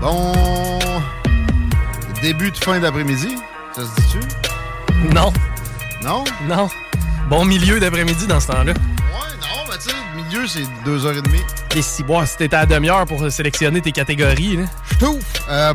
Bon. 0.00 0.32
Début 2.22 2.50
de 2.50 2.56
fin 2.56 2.78
d'après-midi, 2.80 3.36
ça 3.74 3.82
se 3.82 4.00
dit-tu? 4.00 4.18
Non, 5.14 5.32
Non? 6.02 6.24
non. 6.48 6.68
Bon 7.28 7.44
milieu 7.44 7.78
d'après-midi 7.78 8.26
dans 8.26 8.40
ce 8.40 8.48
temps-là. 8.48 8.72
Ouais, 8.72 9.36
non, 9.40 9.64
mais 9.70 9.76
tu 9.78 9.90
sais, 9.90 9.96
milieu, 10.16 10.46
c'est 10.46 10.64
2h30. 10.84 11.76
Et 11.76 11.82
si, 11.82 12.02
bon, 12.02 12.24
si 12.26 12.36
t'étais 12.36 12.56
à 12.56 12.66
demi-heure 12.66 13.04
pour 13.06 13.30
sélectionner 13.30 13.80
tes 13.80 13.92
catégories, 13.92 14.56
là. 14.56 14.64
Je 14.92 14.98
trouve. 14.98 15.20
Euh, 15.50 15.74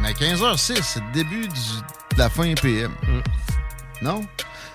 mais 0.00 0.12
15h06, 0.12 0.82
c'est 0.82 1.00
le 1.00 1.12
début 1.12 1.48
du- 1.48 2.14
de 2.14 2.18
la 2.18 2.30
fin 2.30 2.54
PM. 2.54 2.92
Mm. 3.02 3.20
Non? 4.02 4.26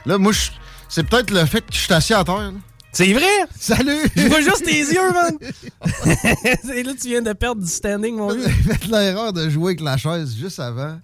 Là, 0.05 0.17
moi, 0.17 0.31
je- 0.33 0.51
c'est 0.89 1.07
peut-être 1.07 1.31
le 1.31 1.45
fait 1.45 1.61
que 1.61 1.73
je 1.73 1.79
suis 1.79 1.93
assis 1.93 2.13
à 2.13 2.23
terre. 2.23 2.35
là. 2.38 2.51
C'est 2.94 3.14
vrai! 3.14 3.25
Salut! 3.58 3.97
Je 4.16 4.28
vois 4.28 4.42
juste 4.42 4.64
tes 4.66 4.80
yeux, 4.80 5.11
man! 5.14 5.38
Et 6.75 6.84
là, 6.84 6.92
tu 7.02 7.08
viens 7.08 7.22
de 7.22 7.34
perdre 7.34 7.61
du 7.61 7.67
standing, 7.70 8.16
mon 8.17 8.34
vieux. 8.34 8.44
J'ai 8.45 8.73
fait 8.73 8.86
l'erreur 8.88 9.31
de 9.34 9.50
jouer 9.50 9.67
avec 9.70 9.81
la 9.81 9.95
chaise 9.97 10.36
juste 10.38 10.59
avant 10.59 11.00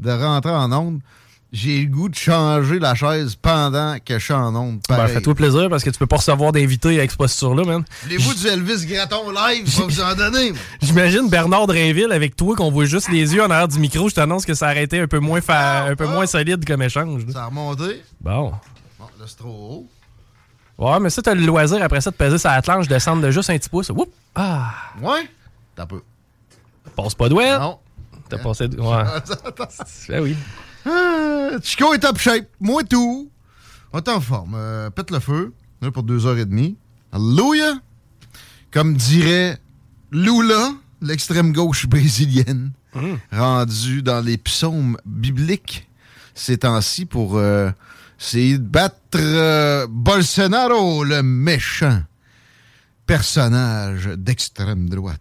de 0.00 0.10
rentrer 0.10 0.50
en 0.50 0.70
onde. 0.72 1.00
J'ai 1.50 1.80
le 1.80 1.86
goût 1.86 2.10
de 2.10 2.14
changer 2.14 2.78
la 2.78 2.94
chaise 2.94 3.34
pendant 3.40 3.96
que 4.04 4.18
je 4.18 4.22
suis 4.24 4.34
en 4.34 4.54
onde. 4.54 4.80
Ben, 4.88 5.06
fais-toi 5.08 5.34
plaisir 5.34 5.68
parce 5.70 5.82
que 5.82 5.88
tu 5.88 5.98
peux 5.98 6.06
pas 6.06 6.16
recevoir 6.16 6.52
d'invités 6.52 6.98
avec 6.98 7.10
cette 7.10 7.18
posture-là, 7.18 7.64
man. 7.64 7.84
Voulez-vous 8.02 8.34
du 8.34 8.46
Elvis 8.48 8.84
Gratton 8.84 9.30
live? 9.30 9.62
Je 9.66 9.78
vais 9.78 9.84
vous 9.84 10.00
en 10.02 10.14
donner? 10.14 10.52
J'imagine 10.82 11.30
Bernard 11.30 11.66
Drinville 11.66 12.12
avec 12.12 12.36
toi 12.36 12.54
qu'on 12.54 12.70
voit 12.70 12.84
juste 12.84 13.08
les 13.10 13.32
yeux 13.34 13.42
en 13.42 13.48
arrière 13.50 13.68
du 13.68 13.78
micro. 13.78 14.10
Je 14.10 14.14
t'annonce 14.14 14.44
que 14.44 14.52
ça 14.52 14.66
aurait 14.66 14.84
été 14.84 15.00
un 15.00 15.06
peu 15.06 15.20
moins, 15.20 15.40
fa- 15.40 15.84
un 15.84 15.96
peu 15.96 16.06
moins 16.06 16.26
solide 16.26 16.66
comme 16.66 16.82
échange. 16.82 17.24
là. 17.26 17.32
Ça 17.32 17.42
a 17.44 17.46
remonté. 17.46 18.02
Bon. 18.20 18.50
Bon, 18.98 19.06
là, 19.18 19.24
c'est 19.26 19.38
trop 19.38 19.48
haut. 19.48 19.86
Ouais, 20.78 21.00
mais 21.00 21.10
ça, 21.10 21.22
t'as 21.22 21.34
le 21.34 21.44
loisir 21.44 21.82
après 21.82 22.00
ça 22.00 22.10
de 22.10 22.16
peser 22.16 22.38
sa 22.38 22.60
planche, 22.62 22.86
descendre 22.86 23.22
de 23.22 23.30
juste 23.30 23.50
un 23.50 23.58
petit 23.58 23.68
pouce. 23.68 23.90
Oups! 23.90 24.10
Ah! 24.34 24.72
Ouais? 25.02 25.28
T'as 25.74 25.86
peu. 25.86 26.00
Passe 26.94 27.14
pas 27.14 27.28
douette! 27.28 27.58
Non. 27.58 27.78
T'as 28.28 28.38
passé. 28.38 28.68
de- 28.68 28.80
Ouais. 28.80 29.02
Ben 30.08 30.22
oui. 30.22 30.36
Ah, 30.86 31.50
Chico 31.62 31.92
est 31.94 31.98
top 31.98 32.18
shape. 32.18 32.46
Moi, 32.60 32.82
tout. 32.84 33.30
On 33.92 33.98
est 33.98 34.08
en 34.08 34.20
forme. 34.20 34.54
Euh, 34.54 34.90
pète 34.90 35.10
le 35.10 35.18
feu. 35.18 35.52
Là, 35.82 35.90
pour 35.90 36.02
deux 36.02 36.26
heures 36.26 36.38
et 36.38 36.44
demie. 36.44 36.76
Alléluia. 37.12 37.74
Comme 38.70 38.94
dirait 38.94 39.58
Lula, 40.12 40.72
l'extrême 41.00 41.52
gauche 41.52 41.86
brésilienne, 41.86 42.70
rendue 43.32 44.02
dans 44.02 44.20
les 44.24 44.36
psaumes 44.36 44.96
bibliques 45.06 45.88
ces 46.34 46.58
temps-ci 46.58 47.06
pour 47.06 47.36
euh, 47.38 47.70
essayer 48.20 48.58
de 48.58 48.64
battre 48.64 48.96
euh, 49.16 49.86
Bolsonaro, 49.88 51.04
le 51.04 51.22
méchant 51.22 52.02
personnage 53.08 54.06
d'extrême 54.16 54.88
droite. 54.88 55.20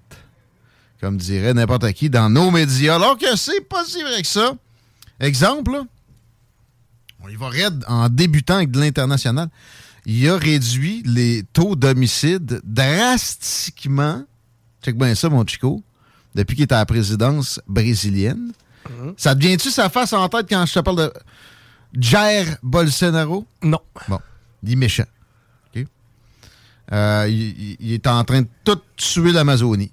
Comme 1.00 1.18
dirait 1.18 1.54
n'importe 1.54 1.92
qui 1.94 2.10
dans 2.10 2.30
nos 2.30 2.52
médias. 2.52 2.96
Alors 2.96 3.18
que 3.18 3.36
c'est 3.38 3.62
pas 3.62 3.86
si 3.86 4.02
vrai 4.02 4.22
que 4.22 4.28
ça. 4.28 4.52
Exemple, 5.20 5.72
là, 5.72 5.84
on 7.24 7.30
y 7.30 7.36
va 7.36 7.50
raide 7.50 7.84
en 7.88 8.10
débutant 8.10 8.56
avec 8.56 8.72
de 8.72 8.80
l'international. 8.80 9.50
Il 10.06 10.28
a 10.30 10.38
réduit 10.38 11.02
les 11.06 11.44
taux 11.54 11.76
d'homicide 11.76 12.62
drastiquement. 12.64 14.24
Check 14.84 14.98
bien 14.98 15.16
ça, 15.16 15.30
mon 15.30 15.46
Chico. 15.46 15.84
Depuis 16.36 16.56
qu'il 16.56 16.64
est 16.64 16.74
à 16.74 16.78
la 16.78 16.86
présidence 16.86 17.60
brésilienne. 17.68 18.52
Ça 19.18 19.36
devient-tu 19.36 19.70
sa 19.70 19.90
face 19.90 20.14
en 20.14 20.30
tête 20.30 20.48
quand 20.50 20.66
je 20.66 20.74
te 20.74 20.80
parle 20.80 20.98
de 20.98 21.14
Jair 21.94 22.58
Bolsonaro? 22.64 23.46
Non. 23.64 23.80
Bon, 24.08 24.20
il 24.64 24.74
est 24.74 24.76
méchant. 24.76 25.06
Euh, 26.90 27.28
il, 27.30 27.92
est 27.92 28.08
en 28.08 28.24
train 28.24 28.44
de 28.44 28.48
tout 28.64 28.80
tuer 28.96 29.34
l'Amazonie. 29.34 29.92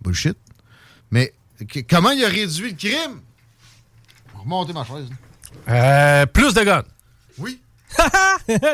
Bullshit. 0.00 0.38
Mais 1.10 1.34
que- 1.68 1.80
comment 1.80 2.12
il 2.12 2.24
a 2.24 2.28
réduit 2.28 2.70
le 2.70 2.76
crime? 2.76 3.20
Remonter 4.34 4.72
ma 4.72 4.84
chaise. 4.84 5.06
là. 5.66 6.22
Euh, 6.22 6.26
plus 6.26 6.54
de 6.54 6.62
guns. 6.62 6.82
Oui. 7.36 7.60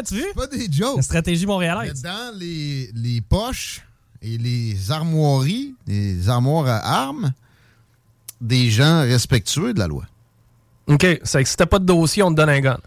tu 0.06 0.14
veux? 0.14 0.32
Pas 0.32 0.46
des 0.46 0.70
jokes. 0.70 0.96
La 0.98 1.02
stratégie 1.02 1.44
Mais 1.44 1.52
montréalaise. 1.54 2.00
dans 2.02 2.32
les, 2.38 2.88
les 2.94 3.20
poches 3.20 3.82
et 4.22 4.38
les 4.38 4.92
armoiries, 4.92 5.74
les 5.88 6.28
armoires 6.28 6.68
à 6.68 7.02
armes, 7.06 7.32
des 8.40 8.70
gens 8.70 9.00
respectueux 9.00 9.74
de 9.74 9.80
la 9.80 9.88
loi. 9.88 10.04
OK. 10.88 11.06
C'est 11.22 11.42
que 11.42 11.48
si 11.48 11.56
t'as 11.56 11.66
pas 11.66 11.78
de 11.78 11.84
dossier, 11.84 12.22
on 12.22 12.30
te 12.30 12.36
donne 12.36 12.48
un 12.48 12.60
gun. 12.60 12.78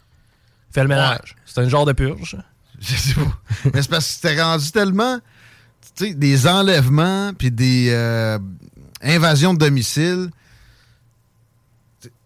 Fais 0.71 0.81
le 0.81 0.87
ménage. 0.87 1.35
C'est 1.45 1.61
un 1.61 1.69
genre 1.69 1.85
de 1.85 1.93
purge. 1.93 2.37
Je 2.79 2.95
sais 2.95 3.13
pas. 3.13 3.39
Mais 3.73 3.81
c'est 3.81 3.89
parce 3.89 4.07
que 4.07 4.13
c'était 4.13 4.41
rendu 4.41 4.71
tellement. 4.71 5.19
Tu 5.95 6.07
sais, 6.07 6.13
des 6.13 6.47
enlèvements 6.47 7.33
puis 7.37 7.51
des 7.51 7.89
euh, 7.91 8.39
invasions 9.01 9.53
de 9.53 9.59
domicile, 9.59 10.29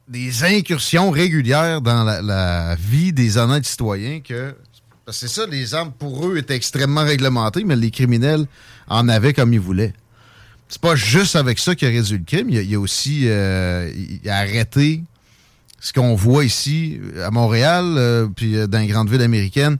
des 0.07 0.43
incursions 0.43 1.09
régulières 1.09 1.81
dans 1.81 2.03
la, 2.03 2.21
la 2.21 2.75
vie 2.75 3.11
des 3.11 3.37
honnêtes 3.37 3.65
citoyens 3.65 4.21
que. 4.21 4.55
Parce 5.05 5.19
que 5.19 5.27
c'est 5.27 5.41
ça, 5.41 5.45
les 5.45 5.73
armes 5.73 5.91
pour 5.91 6.27
eux 6.27 6.37
étaient 6.37 6.55
extrêmement 6.55 7.03
réglementées, 7.03 7.63
mais 7.63 7.75
les 7.75 7.91
criminels 7.91 8.45
en 8.87 9.07
avaient 9.07 9.33
comme 9.33 9.53
ils 9.53 9.59
voulaient. 9.59 9.93
C'est 10.67 10.81
pas 10.81 10.95
juste 10.95 11.35
avec 11.35 11.59
ça 11.59 11.75
qu'il 11.75 11.87
a 11.87 11.91
réduit 11.91 12.17
le 12.17 12.23
crime. 12.23 12.49
Il 12.49 12.57
a, 12.57 12.61
il 12.61 12.75
a 12.75 12.79
aussi 12.79 13.23
euh, 13.25 13.91
il 13.93 14.27
a 14.29 14.37
arrêté 14.37 15.03
ce 15.85 15.93
qu'on 15.93 16.15
voit 16.15 16.43
ici 16.43 16.99
à 17.23 17.29
Montréal, 17.29 17.85
euh, 17.95 18.27
puis 18.35 18.57
euh, 18.57 18.65
dans 18.65 18.79
les 18.79 18.87
grandes 18.87 19.07
villes 19.07 19.21
américaines, 19.21 19.77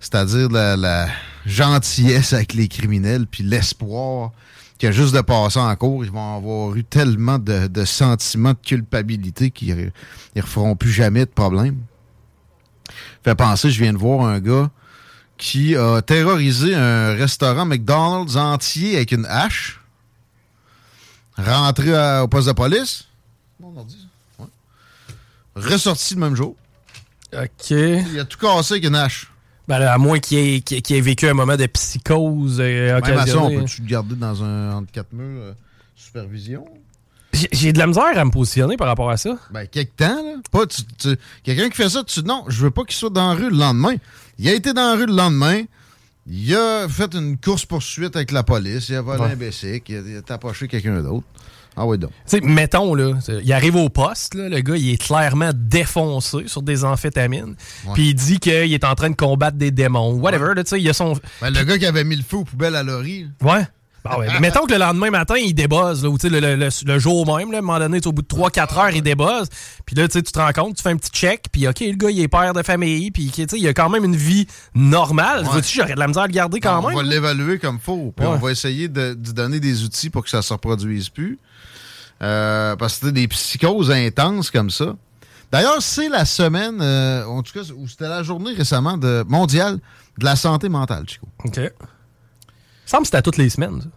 c'est-à-dire 0.00 0.50
la, 0.50 1.08
gentillesse 1.46 2.34
avec 2.34 2.52
les 2.52 2.68
criminels, 2.68 3.26
puis 3.26 3.42
l'espoir 3.42 4.32
que 4.78 4.92
juste 4.92 5.14
de 5.14 5.22
passer 5.22 5.58
en 5.58 5.74
cours, 5.74 6.04
ils 6.04 6.10
vont 6.10 6.36
avoir 6.36 6.76
eu 6.76 6.84
tellement 6.84 7.38
de, 7.38 7.84
sentiments 7.86 8.50
de 8.50 8.58
culpabilité 8.62 9.50
qu'ils 9.50 9.90
ne 10.34 10.42
referont 10.42 10.76
plus 10.76 10.90
jamais 10.90 11.20
de 11.20 11.30
problème. 11.30 11.78
Fait 13.24 13.34
penser, 13.34 13.70
je 13.70 13.82
viens 13.82 13.94
de 13.94 13.98
voir 13.98 14.26
un 14.26 14.40
gars 14.40 14.70
qui 15.38 15.74
a 15.74 16.02
terrorisé 16.02 16.74
un 16.74 17.14
restaurant 17.14 17.64
McDonald's 17.64 18.36
entier 18.36 18.96
avec 18.96 19.12
une 19.12 19.24
hache, 19.24 19.80
rentré 21.38 22.20
au 22.20 22.28
poste 22.28 22.48
de 22.48 22.52
police, 22.52 23.06
ressorti 25.56 26.14
le 26.14 26.20
même 26.20 26.36
jour. 26.36 26.54
OK. 27.34 27.70
Il 27.70 28.18
a 28.20 28.24
tout 28.24 28.38
cassé 28.38 28.74
avec 28.74 28.84
une 28.84 28.94
hache. 28.94 29.30
Ben, 29.68 29.82
à 29.82 29.98
moins 29.98 30.20
qu'il 30.20 30.38
ait, 30.38 30.60
qu'il 30.60 30.96
ait 30.96 31.00
vécu 31.00 31.26
un 31.28 31.34
moment 31.34 31.56
de 31.56 31.66
psychose 31.66 32.58
euh, 32.60 33.00
Même 33.00 33.18
à 33.18 33.26
ça, 33.26 33.38
on 33.38 33.50
peut-tu 33.50 33.82
le 33.82 33.88
garder 33.88 34.14
dans 34.14 34.44
un 34.44 34.74
entre 34.74 34.92
quatre 34.92 35.12
murs 35.12 35.42
euh, 35.42 35.52
supervision? 35.96 36.64
J'ai- 37.32 37.48
J'ai 37.52 37.72
de 37.72 37.78
la 37.78 37.88
misère 37.88 38.16
à 38.16 38.24
me 38.24 38.30
positionner 38.30 38.76
par 38.76 38.86
rapport 38.86 39.10
à 39.10 39.16
ça. 39.16 39.36
Ben, 39.50 39.66
quelque 39.66 39.96
temps, 39.96 40.22
là. 40.22 40.36
Pas, 40.52 40.66
tu- 40.66 40.82
tu- 40.98 41.16
quelqu'un 41.42 41.68
qui 41.68 41.76
fait 41.76 41.88
ça, 41.88 42.04
tu 42.04 42.22
non, 42.22 42.44
je 42.48 42.62
veux 42.62 42.70
pas 42.70 42.84
qu'il 42.84 42.94
soit 42.94 43.10
dans 43.10 43.28
la 43.30 43.34
rue 43.34 43.50
le 43.50 43.56
lendemain. 43.56 43.96
Il 44.38 44.48
a 44.48 44.54
été 44.54 44.72
dans 44.72 44.90
la 44.90 44.94
rue 44.94 45.06
le 45.06 45.14
lendemain. 45.14 45.62
Il 46.28 46.54
a 46.54 46.88
fait 46.88 47.12
une 47.14 47.36
course-poursuite 47.36 48.14
avec 48.16 48.30
la 48.30 48.42
police. 48.44 48.88
Il 48.88 48.94
a 48.96 49.02
volé 49.02 49.20
Ouais. 49.20 49.30
un 49.32 49.36
bicycle. 49.36 49.90
Il 49.92 49.96
a, 49.96 50.00
il 50.12 50.16
a 50.18 50.22
tapoché 50.22 50.68
quelqu'un 50.68 51.00
d'autre. 51.02 51.26
Ah 51.76 51.84
oui, 51.84 51.98
donc. 51.98 52.10
Tu 52.10 52.38
sais, 52.38 52.40
mettons, 52.40 52.94
là, 52.94 53.12
il 53.42 53.52
arrive 53.52 53.76
au 53.76 53.88
poste, 53.88 54.34
là, 54.34 54.48
le 54.48 54.60
gars, 54.60 54.76
il 54.76 54.94
est 54.94 55.02
clairement 55.02 55.50
défoncé 55.54 56.44
sur 56.46 56.62
des 56.62 56.84
amphétamines. 56.84 57.54
Puis 57.94 58.08
il 58.08 58.14
dit 58.14 58.38
qu'il 58.38 58.72
est 58.72 58.84
en 58.84 58.94
train 58.94 59.10
de 59.10 59.16
combattre 59.16 59.56
des 59.58 59.70
démons. 59.70 60.14
Whatever, 60.14 60.54
là, 60.54 60.64
tu 60.64 60.70
sais, 60.70 60.80
il 60.80 60.88
a 60.88 60.92
son. 60.92 61.14
Ben, 61.40 61.50
le 61.50 61.64
gars 61.64 61.78
qui 61.78 61.86
avait 61.86 62.04
mis 62.04 62.16
le 62.16 62.22
feu 62.22 62.38
aux 62.38 62.44
poubelles 62.44 62.76
à 62.76 62.82
Laurie. 62.82 63.26
Ouais. 63.42 63.66
Ouais. 64.18 64.26
Mais 64.32 64.40
mettons 64.40 64.66
que 64.66 64.72
le 64.72 64.78
lendemain 64.78 65.10
matin, 65.10 65.36
il 65.36 65.54
débuzz, 65.54 66.02
là, 66.02 66.08
ou 66.10 66.18
tu 66.18 66.28
sais, 66.28 66.28
le, 66.28 66.40
le- 66.40 66.56
le- 66.56 66.68
le 66.92 66.98
jour 66.98 67.26
même, 67.36 67.50
là, 67.52 67.58
à 67.58 67.60
un 67.60 67.62
moment 67.62 67.78
donné, 67.78 68.00
au 68.06 68.12
bout 68.12 68.22
de 68.22 68.26
3-4 68.28 68.78
heures, 68.78 68.90
il 68.90 69.02
débuzz. 69.02 69.48
Puis 69.84 69.96
là, 69.96 70.06
tu 70.08 70.22
te 70.22 70.38
rends 70.38 70.52
compte, 70.52 70.76
tu 70.76 70.82
fais 70.82 70.90
un 70.90 70.96
petit 70.96 71.10
check, 71.10 71.44
puis 71.50 71.66
OK, 71.68 71.80
le 71.80 71.92
gars, 71.96 72.10
il 72.10 72.20
est 72.20 72.28
père 72.28 72.52
de 72.52 72.62
famille, 72.62 73.10
puis 73.10 73.32
il 73.54 73.68
a 73.68 73.74
quand 73.74 73.88
même 73.90 74.04
une 74.04 74.16
vie 74.16 74.46
normale. 74.74 75.42
Ouais. 75.44 75.50
Vois-tu, 75.52 75.76
j'aurais 75.78 75.94
de 75.94 75.98
la 76.00 76.08
misère 76.08 76.22
à 76.24 76.26
le 76.26 76.32
garder 76.32 76.60
quand 76.60 76.82
on 76.82 76.88
même. 76.88 76.96
va 76.96 77.02
l'évaluer 77.02 77.58
comme 77.58 77.78
faut. 77.78 78.12
Puis 78.16 78.26
Ouais. 78.26 78.32
on 78.32 78.38
va 78.38 78.50
essayer 78.50 78.88
de, 78.88 79.14
de 79.14 79.32
donner 79.32 79.60
des 79.60 79.84
outils 79.84 80.10
pour 80.10 80.24
que 80.24 80.30
ça 80.30 80.38
ne 80.38 80.42
se 80.42 80.52
reproduise 80.52 81.08
plus. 81.08 81.38
Euh, 82.22 82.76
parce 82.76 82.94
que 82.94 83.00
c'était 83.06 83.20
des 83.20 83.28
psychoses 83.28 83.90
intenses 83.90 84.50
comme 84.50 84.70
ça. 84.70 84.96
D'ailleurs, 85.52 85.80
c'est 85.80 86.08
la 86.08 86.24
semaine, 86.24 86.78
euh, 86.80 87.24
en 87.26 87.42
tout 87.42 87.52
cas, 87.52 87.60
ou 87.76 87.86
c'était 87.86 88.08
la 88.08 88.22
journée 88.22 88.52
récemment 88.54 88.96
de, 88.96 89.24
mondiale 89.28 89.78
de 90.18 90.24
la 90.24 90.34
santé 90.34 90.68
mentale, 90.68 91.04
Chico. 91.08 91.28
OK. 91.44 91.58
Il 91.58 91.70
semble 92.86 93.02
que 93.02 93.06
c'était 93.08 93.18
à 93.18 93.22
toutes 93.22 93.36
les 93.36 93.48
semaines, 93.50 93.80
ça. 93.82 93.88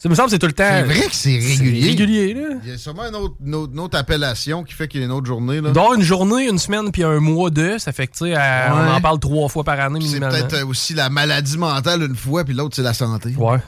Ça 0.00 0.08
me 0.08 0.14
semble 0.14 0.26
que 0.26 0.30
c'est 0.32 0.38
tout 0.38 0.46
le 0.46 0.52
temps. 0.52 0.64
C'est 0.68 0.82
vrai 0.84 1.06
que 1.08 1.14
c'est 1.14 1.38
régulier. 1.38 1.80
C'est 1.82 1.88
régulier, 1.88 2.34
là. 2.34 2.48
Il 2.64 2.70
y 2.70 2.72
a 2.72 2.78
sûrement 2.78 3.02
une 3.08 3.16
autre, 3.16 3.34
une 3.44 3.54
autre- 3.56 3.72
une 3.72 3.80
autre 3.80 3.98
appellation 3.98 4.62
qui 4.62 4.72
fait 4.74 4.86
qu'il 4.86 5.00
y 5.00 5.02
a 5.02 5.06
une 5.06 5.12
autre 5.12 5.26
journée. 5.26 5.60
Là. 5.60 5.72
Dans 5.72 5.92
une 5.94 6.02
journée, 6.02 6.48
une 6.48 6.58
semaine, 6.58 6.92
puis 6.92 7.02
un 7.02 7.18
mois 7.20 7.50
de, 7.50 7.78
ça 7.78 7.92
fait 7.92 8.06
que, 8.06 8.12
tu 8.12 8.18
sais, 8.26 8.36
Ouais. 8.36 8.66
on 8.70 8.90
en 8.94 9.00
parle 9.00 9.18
trois 9.18 9.48
fois 9.48 9.64
par 9.64 9.80
année 9.80 10.00
C'est 10.06 10.20
peut-être 10.20 10.54
euh, 10.54 10.66
aussi 10.66 10.94
la 10.94 11.10
maladie 11.10 11.58
mentale 11.58 12.02
une 12.02 12.14
fois, 12.16 12.44
puis 12.44 12.54
l'autre, 12.54 12.76
c'est 12.76 12.82
la 12.82 12.94
santé. 12.94 13.34
Ouais. 13.36 13.58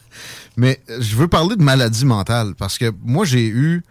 Mais 0.56 0.80
euh, 0.90 0.98
je 1.00 1.16
veux 1.16 1.28
parler 1.28 1.56
de 1.56 1.62
maladie 1.62 2.04
mentale 2.04 2.54
parce 2.56 2.78
que 2.78 2.92
moi, 3.02 3.24
j'ai 3.24 3.46
eu 3.48 3.82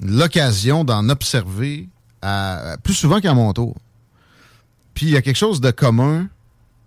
l'occasion 0.00 0.84
d'en 0.84 1.08
observer 1.08 1.88
à- 2.22 2.76
plus 2.82 2.94
souvent 2.94 3.20
qu'à 3.20 3.34
mon 3.34 3.52
tour. 3.52 3.76
Puis 4.94 5.06
il 5.06 5.12
y 5.12 5.16
a 5.16 5.22
quelque 5.22 5.36
chose 5.36 5.60
de 5.60 5.70
commun, 5.72 6.28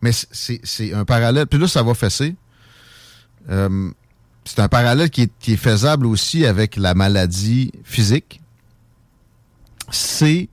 mais 0.01 0.11
c'est 0.13 0.93
un 0.93 1.05
parallèle. 1.05 1.45
Puis 1.47 1.59
là, 1.59 1.67
ça 1.67 1.83
va 1.83 1.93
fesser. 1.93 2.35
Euh, 3.49 3.89
c'est 4.45 4.59
un 4.59 4.67
parallèle 4.67 5.09
qui 5.09 5.29
est, 5.47 5.55
faisable 5.55 6.05
aussi 6.05 6.45
avec 6.45 6.75
la 6.75 6.93
maladie 6.93 7.71
physique. 7.83 8.41
C'est 9.91 10.49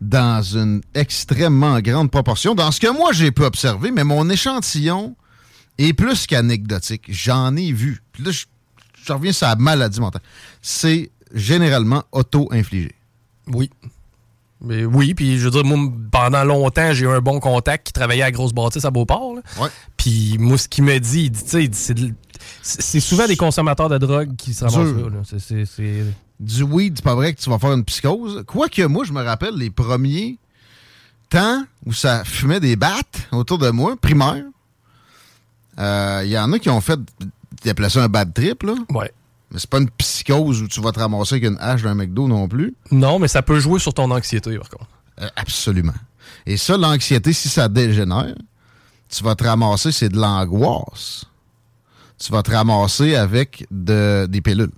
dans 0.00 0.42
une 0.42 0.82
extrêmement 0.94 1.80
grande 1.80 2.10
proportion, 2.10 2.54
dans 2.54 2.70
ce 2.70 2.80
que 2.80 2.92
moi 2.92 3.12
j'ai 3.12 3.30
pu 3.30 3.42
observer, 3.42 3.90
mais 3.90 4.04
mon 4.04 4.28
échantillon 4.28 5.16
est 5.78 5.92
plus 5.92 6.26
qu'anecdotique. 6.26 7.04
J'en 7.08 7.56
ai 7.56 7.72
vu. 7.72 8.02
Puis 8.12 8.24
là, 8.24 8.30
je, 8.30 8.46
je 9.04 9.12
reviens 9.12 9.32
sur 9.32 9.46
la 9.46 9.56
maladie 9.56 10.00
mentale. 10.00 10.22
C'est 10.60 11.10
généralement 11.32 12.04
auto-infligé. 12.12 12.94
Oui. 13.46 13.70
Mais 14.62 14.84
oui, 14.84 15.12
puis 15.14 15.38
je 15.38 15.44
veux 15.44 15.50
dire, 15.50 15.64
moi, 15.64 15.92
pendant 16.10 16.42
longtemps, 16.44 16.92
j'ai 16.92 17.04
eu 17.04 17.08
un 17.08 17.20
bon 17.20 17.40
contact 17.40 17.86
qui 17.88 17.92
travaillait 17.92 18.22
à 18.22 18.30
Grosse 18.30 18.52
Bâtisse 18.54 18.84
à 18.86 18.90
Beauport. 18.90 19.34
Ouais. 19.60 19.68
Puis 19.96 20.36
moi, 20.38 20.56
ce 20.56 20.66
qu'il 20.68 20.84
me 20.84 20.98
dit, 20.98 21.24
il 21.24 21.30
dit, 21.30 21.44
tu 21.44 21.50
sais, 21.50 21.68
c'est 21.72 21.94
de- 21.94 22.14
souvent 23.00 23.26
des 23.26 23.36
consommateurs 23.36 23.88
de 23.90 23.98
drogue 23.98 24.34
qui 24.36 24.54
se 24.54 24.64
ramassent 24.64 24.94
là. 24.94 25.38
C'est- 25.38 26.04
Du 26.40 26.62
weed, 26.64 26.94
c'est 26.96 27.02
pas 27.04 27.14
vrai 27.14 27.32
que 27.34 27.40
tu 27.40 27.48
vas 27.50 27.58
faire 27.58 27.72
une 27.72 27.84
psychose. 27.84 28.44
Quoique, 28.46 28.82
moi, 28.82 29.04
je 29.04 29.12
me 29.12 29.22
rappelle 29.22 29.54
les 29.54 29.70
premiers 29.70 30.38
temps 31.30 31.64
où 31.86 31.92
ça 31.92 32.24
fumait 32.24 32.60
des 32.60 32.76
battes 32.76 33.28
autour 33.32 33.58
de 33.58 33.70
moi, 33.70 33.96
primaire. 34.00 34.44
Euh, 35.78 36.22
Il 36.24 36.30
y 36.30 36.38
en 36.38 36.52
a 36.52 36.58
qui 36.58 36.70
ont 36.70 36.80
fait, 36.80 36.98
ils 37.64 37.70
appelaient 37.70 37.90
ça 37.90 38.02
un 38.04 38.08
bad 38.08 38.32
trip, 38.32 38.62
là. 38.62 38.74
Ouais. 38.90 39.12
Mais 39.50 39.58
c'est 39.58 39.70
pas 39.70 39.78
une 39.78 39.90
psychose 39.90 40.62
où 40.62 40.68
tu 40.68 40.80
vas 40.80 40.92
te 40.92 40.98
ramasser 40.98 41.36
avec 41.36 41.44
une 41.44 41.58
hache 41.60 41.82
d'un 41.82 41.94
McDo 41.94 42.26
non 42.26 42.48
plus. 42.48 42.74
Non, 42.90 43.18
mais 43.18 43.28
ça 43.28 43.42
peut 43.42 43.60
jouer 43.60 43.78
sur 43.78 43.94
ton 43.94 44.10
anxiété, 44.10 44.58
par 44.58 44.68
contre. 44.68 44.88
Euh, 45.20 45.28
absolument. 45.36 45.94
Et 46.46 46.56
ça, 46.56 46.76
l'anxiété, 46.76 47.32
si 47.32 47.48
ça 47.48 47.68
dégénère, 47.68 48.34
tu 49.08 49.22
vas 49.22 49.34
te 49.34 49.44
ramasser, 49.44 49.92
c'est 49.92 50.08
de 50.08 50.18
l'angoisse. 50.18 51.24
Tu 52.18 52.32
vas 52.32 52.42
te 52.42 52.50
ramasser 52.50 53.14
avec 53.14 53.66
de, 53.70 54.26
des 54.28 54.40
pilules. 54.40 54.72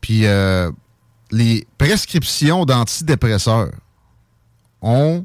Puis 0.00 0.26
euh, 0.26 0.70
les 1.30 1.66
prescriptions 1.78 2.64
d'antidépresseurs 2.64 3.70
ont 4.82 5.24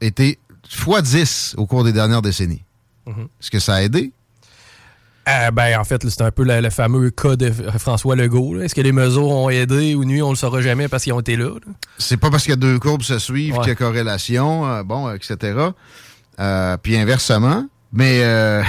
été 0.00 0.38
x 0.64 1.02
10 1.02 1.54
au 1.58 1.66
cours 1.66 1.84
des 1.84 1.92
dernières 1.92 2.22
décennies. 2.22 2.62
Mhm. 3.06 3.28
Est-ce 3.40 3.50
que 3.50 3.58
ça 3.58 3.76
a 3.76 3.82
aidé? 3.82 4.12
Euh, 5.28 5.50
ben, 5.50 5.78
en 5.80 5.84
fait, 5.84 6.08
c'est 6.08 6.22
un 6.22 6.30
peu 6.30 6.44
le, 6.44 6.60
le 6.60 6.70
fameux 6.70 7.10
cas 7.10 7.34
de 7.34 7.50
François 7.78 8.14
Legault. 8.14 8.60
Est-ce 8.60 8.74
que 8.76 8.80
les 8.80 8.92
mesures 8.92 9.26
ont 9.28 9.50
aidé 9.50 9.96
ou 9.96 10.04
nuit? 10.04 10.22
On 10.22 10.30
le 10.30 10.36
saura 10.36 10.60
jamais 10.60 10.86
parce 10.86 11.02
qu'ils 11.02 11.12
ont 11.14 11.20
été 11.20 11.36
là. 11.36 11.50
là? 11.54 11.72
C'est 11.98 12.16
pas 12.16 12.30
parce 12.30 12.44
que 12.44 12.52
deux 12.52 12.78
courbes 12.78 13.02
se 13.02 13.18
suivent 13.18 13.54
Ouais. 13.54 13.60
qu'il 13.60 13.68
y 13.70 13.72
a 13.72 13.74
corrélation, 13.74 14.64
euh, 14.68 14.82
bon, 14.84 15.12
etc. 15.12 15.58
Euh, 16.38 16.76
puis 16.76 16.96
inversement. 16.96 17.66
Mais 17.92 18.20
euh, 18.22 18.62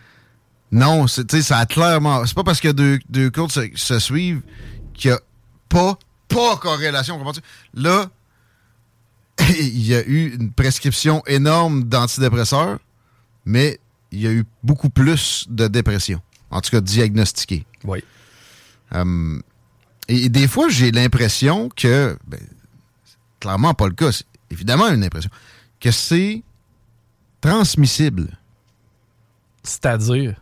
non, 0.72 1.06
c'est- 1.08 1.42
ça 1.42 1.58
a 1.58 1.66
clairement. 1.66 2.24
C'est 2.24 2.34
pas 2.34 2.44
parce 2.44 2.60
que 2.60 2.68
deux, 2.68 2.98
deux 3.10 3.30
courbes 3.30 3.50
se, 3.50 3.68
se 3.74 3.98
suivent 3.98 4.40
qu'il 4.94 5.10
y 5.10 5.12
a 5.12 5.20
pas, 5.68 5.98
pas 6.28 6.56
corrélation. 6.56 7.22
Là, 7.74 8.06
il 9.58 9.86
y 9.86 9.94
a 9.94 10.02
eu 10.06 10.34
une 10.40 10.52
prescription 10.52 11.22
énorme 11.26 11.84
d'antidépresseurs, 11.84 12.78
mais 13.44 13.78
il 14.12 14.20
y 14.20 14.26
a 14.26 14.30
eu 14.30 14.44
beaucoup 14.62 14.90
plus 14.90 15.46
de 15.48 15.66
dépression. 15.68 16.20
En 16.50 16.60
tout 16.60 16.70
cas, 16.70 16.80
diagnostiquée. 16.80 17.64
Oui. 17.84 18.04
Euh, 18.94 19.40
et, 20.08 20.24
et 20.24 20.28
des 20.28 20.46
fois, 20.46 20.68
j'ai 20.68 20.92
l'impression 20.92 21.70
que, 21.70 22.16
ben, 22.26 22.40
c'est 23.04 23.16
clairement 23.40 23.74
pas 23.74 23.88
le 23.88 23.94
cas, 23.94 24.12
c'est 24.12 24.26
évidemment 24.50 24.88
une 24.88 25.02
impression, 25.02 25.30
que 25.80 25.90
c'est 25.90 26.42
transmissible. 27.40 28.38
C'est-à-dire? 29.62 30.36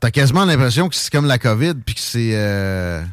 T'as 0.00 0.12
quasiment 0.12 0.44
l'impression 0.44 0.88
que 0.88 0.94
c'est 0.94 1.10
comme 1.10 1.26
la 1.26 1.38
COVID, 1.38 1.74
puis 1.84 1.96
que 1.96 2.00
c'est 2.00 2.30
euh, 2.34 3.04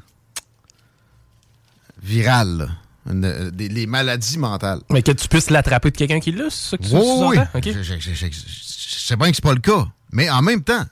viral, 2.02 2.58
là. 2.58 2.68
Une- 3.08 3.24
euh, 3.26 3.52
des- 3.52 3.70
les 3.70 3.86
maladies 3.86 4.38
mentales. 4.40 4.82
Mais 4.90 5.04
que 5.04 5.12
tu 5.12 5.28
puisses 5.28 5.50
l'attraper 5.52 5.92
de 5.92 5.98
quelqu'un 5.98 6.20
qui 6.20 6.32
l'a, 6.32 6.50
c'est 6.50 6.70
ça 6.72 6.78
que 6.78 6.84
tu 6.84 6.90
Oui, 6.96 7.02
oui. 7.30 7.38
OK. 7.54 7.64
Je, 7.66 7.84
je- 7.84 8.00
je- 8.00 8.14
je- 8.14 8.26
je 8.30 8.96
sais 9.00 9.16
bien 9.16 9.30
que 9.30 9.36
c'est 9.36 9.44
pas 9.44 9.54
le 9.54 9.60
cas. 9.62 9.88
Mais 10.12 10.30
en 10.30 10.42
même 10.42 10.64
temps, 10.64 10.86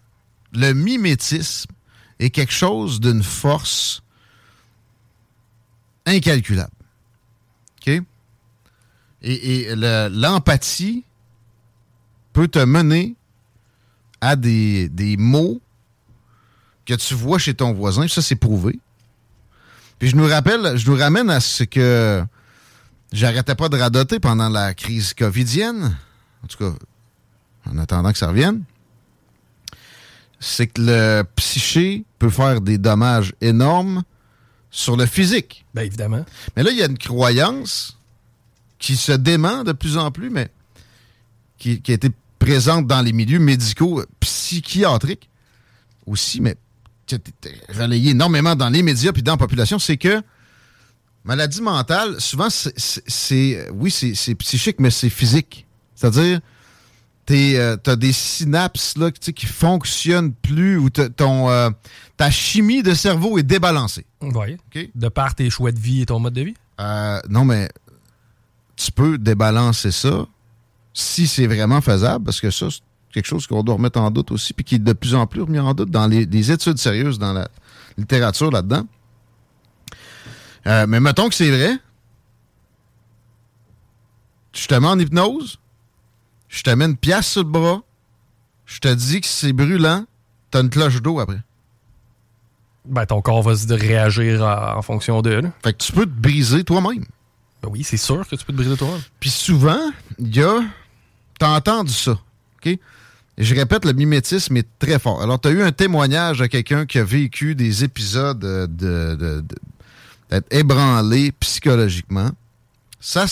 le 0.53 0.73
mimétisme 0.73 1.71
est 2.19 2.29
quelque 2.29 2.53
chose 2.53 2.99
d'une 2.99 3.23
force 3.23 4.01
incalculable. 6.05 6.71
OK? 7.81 7.87
Et, 7.87 8.01
et 9.61 9.75
le- 9.75 10.09
l'empathie 10.09 11.03
peut 12.33 12.47
te 12.47 12.59
mener 12.59 13.15
à 14.21 14.35
des, 14.35 14.89
des 14.89 15.17
mots 15.17 15.61
que 16.85 16.93
tu 16.95 17.13
vois 17.13 17.39
chez 17.39 17.53
ton 17.53 17.73
voisin. 17.73 18.07
Ça, 18.07 18.21
c'est 18.21 18.35
prouvé. 18.35 18.79
Puis 20.03 20.09
je 20.09 20.17
nous 20.17 20.27
rappelle, 20.27 20.75
je 20.75 20.91
nous 20.91 20.97
ramène 20.97 21.29
à 21.29 21.39
ce 21.39 21.63
que 21.63 22.21
j'arrêtais 23.13 23.55
pas 23.55 23.69
de 23.69 23.77
radoter 23.77 24.19
pendant 24.19 24.49
la 24.49 24.73
crise 24.73 25.13
covidienne. 25.13 25.95
En 26.43 26.47
tout 26.47 26.57
cas, 26.57 26.73
en 27.71 27.77
attendant 27.77 28.11
que 28.11 28.17
ça 28.17 28.27
revienne. 28.27 28.63
C'est 30.41 30.67
que 30.67 30.81
le 30.81 31.23
psyché 31.37 32.03
peut 32.19 32.29
faire 32.29 32.59
des 32.59 32.77
dommages 32.77 33.33
énormes 33.39 34.03
sur 34.71 34.97
le 34.97 35.05
physique. 35.05 35.65
Ben, 35.73 35.83
évidemment. 35.83 36.25
Mais 36.57 36.63
là, 36.63 36.71
il 36.71 36.77
y 36.77 36.83
a 36.83 36.87
une 36.87 36.97
croyance 36.97 37.97
qui 38.79 38.97
se 38.97 39.13
dément 39.13 39.63
de 39.63 39.71
plus 39.71 39.97
en 39.97 40.11
plus, 40.11 40.29
mais 40.29 40.49
qui, 41.57 41.81
qui 41.81 41.91
a 41.91 41.95
été 41.95 42.09
présente 42.39 42.87
dans 42.87 43.01
les 43.01 43.13
milieux 43.13 43.39
médicaux 43.39 44.03
psychiatriques 44.19 45.29
aussi, 46.05 46.41
mais 46.41 46.57
qui 47.05 47.15
a 47.15 47.17
été 47.17 47.55
relayée 47.69 48.11
énormément 48.11 48.55
dans 48.55 48.69
les 48.69 48.83
médias 48.83 49.11
puis 49.11 49.23
dans 49.23 49.33
la 49.33 49.37
population, 49.37 49.79
c'est 49.79 49.97
que 49.97 50.21
maladie 51.23 51.61
mentale, 51.61 52.19
souvent, 52.19 52.47
c'est, 52.49 53.69
oui, 53.71 53.91
c'est, 53.91 54.35
psychique, 54.35 54.79
mais 54.79 54.89
c'est 54.89 55.09
physique. 55.09 55.65
C'est-à-dire, 55.95 56.39
tu 57.25 57.57
as 57.57 57.95
des 57.95 58.11
synapses 58.11 58.97
là, 58.97 59.11
qui 59.11 59.45
fonctionnent 59.45 60.33
plus 60.33 60.77
ou 60.77 60.89
ton, 60.89 61.49
euh, 61.49 61.69
ta 62.17 62.29
chimie 62.29 62.83
de 62.83 62.93
cerveau 62.93 63.37
est 63.37 63.43
débalancée. 63.43 64.05
Oui. 64.21 64.57
De 64.95 65.07
par 65.09 65.35
tes 65.35 65.49
choix 65.49 65.71
de 65.71 65.79
vie 65.79 66.01
et 66.01 66.05
ton 66.05 66.19
mode 66.19 66.33
de 66.33 66.41
vie? 66.41 66.55
Euh, 66.79 67.19
non, 67.29 67.45
mais 67.45 67.69
tu 68.75 68.91
peux 68.91 69.17
débalancer 69.17 69.91
ça 69.91 70.25
si 70.93 71.27
c'est 71.27 71.47
vraiment 71.47 71.81
faisable, 71.81 72.25
parce 72.25 72.39
que 72.39 72.51
ça, 72.51 72.67
c'est 72.69 72.81
quelque 73.13 73.25
chose 73.25 73.47
qu'on 73.47 73.63
doit 73.63 73.75
remettre 73.75 73.99
en 73.99 74.11
doute 74.11 74.31
aussi, 74.31 74.53
puis 74.53 74.65
qui 74.65 74.75
est 74.75 74.79
de 74.79 74.93
plus 74.93 75.15
en 75.15 75.27
plus 75.27 75.41
remis 75.41 75.59
en 75.59 75.73
doute 75.73 75.91
dans 75.91 76.07
les, 76.07 76.25
les 76.25 76.51
études 76.51 76.77
sérieuses, 76.77 77.19
dans 77.19 77.33
la 77.33 77.47
littérature 77.97 78.51
là-dedans. 78.51 78.85
Euh, 80.65 80.85
mais 80.87 80.99
mettons 80.99 81.29
que 81.29 81.35
c'est 81.35 81.49
vrai. 81.49 81.77
Je 84.53 84.67
te 84.67 84.75
mets 84.75 84.87
en 84.87 84.99
hypnose, 84.99 85.59
je 86.47 86.61
te 86.63 86.69
mets 86.69 86.85
une 86.85 86.97
pièce 86.97 87.27
sur 87.27 87.43
le 87.43 87.49
bras, 87.49 87.81
je 88.65 88.79
te 88.79 88.93
dis 88.93 89.21
que 89.21 89.27
c'est 89.27 89.53
brûlant, 89.53 90.05
t'as 90.51 90.61
une 90.61 90.69
cloche 90.69 91.01
d'eau 91.01 91.19
après. 91.19 91.41
Ben, 92.85 93.05
ton 93.05 93.21
corps 93.21 93.41
va 93.41 93.55
se 93.55 93.71
réagir 93.73 94.43
en, 94.43 94.77
en 94.77 94.81
fonction 94.81 95.21
de. 95.21 95.29
là. 95.31 95.51
Fait 95.63 95.73
que 95.73 95.77
tu 95.77 95.91
peux 95.91 96.05
te 96.05 96.11
briser 96.11 96.63
toi-même. 96.63 97.05
Ben 97.63 97.69
oui, 97.71 97.83
c'est 97.83 97.97
sûr 97.97 98.27
que 98.27 98.35
tu 98.35 98.45
peux 98.45 98.53
te 98.53 98.57
briser 98.57 98.75
toi. 98.75 98.89
Puis 99.19 99.29
souvent, 99.29 99.79
il 100.19 100.35
y 100.35 100.43
a. 100.43 100.61
T'as 101.39 101.55
entendu 101.55 101.93
ça, 101.93 102.11
OK? 102.11 102.77
Je 103.37 103.55
répète, 103.55 103.85
le 103.85 103.93
mimétisme 103.93 104.57
est 104.57 104.67
très 104.77 104.99
fort. 104.99 105.21
Alors, 105.21 105.39
tu 105.41 105.47
as 105.47 105.51
eu 105.51 105.63
un 105.63 105.71
témoignage 105.71 106.39
de 106.39 106.45
quelqu'un 106.45 106.85
qui 106.85 106.99
a 106.99 107.03
vécu 107.03 107.55
des 107.55 107.83
épisodes 107.83 108.43
euh, 108.45 108.67
de, 108.67 109.43
d'être 110.29 110.45
ébranlé 110.53 111.31
psychologiquement. 111.39 112.29
Ça 112.99 113.25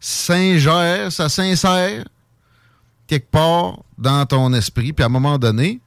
s'ingère, 0.00 1.12
ça 1.12 1.28
s'insère 1.28 2.04
quelque 3.06 3.30
part 3.30 3.78
dans 3.98 4.26
ton 4.26 4.52
esprit, 4.54 4.92
puis 4.92 5.02
à 5.02 5.06
un 5.06 5.10
moment 5.10 5.38
donné, 5.38 5.80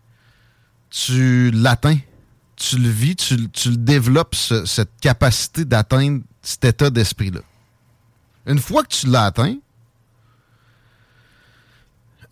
tu 0.90 1.52
l'atteins. 1.52 1.98
Tu 2.56 2.78
le 2.78 2.90
vis, 2.90 3.16
tu, 3.16 3.36
le- 3.38 3.76
développes, 3.76 4.34
ce- 4.34 4.66
cette 4.66 4.90
capacité 5.00 5.64
d'atteindre 5.66 6.22
cet 6.42 6.66
état 6.66 6.90
d'esprit-là. 6.90 7.42
Une 8.48 8.60
fois 8.60 8.82
que 8.84 8.88
tu 8.96 9.08
l'as 9.08 9.26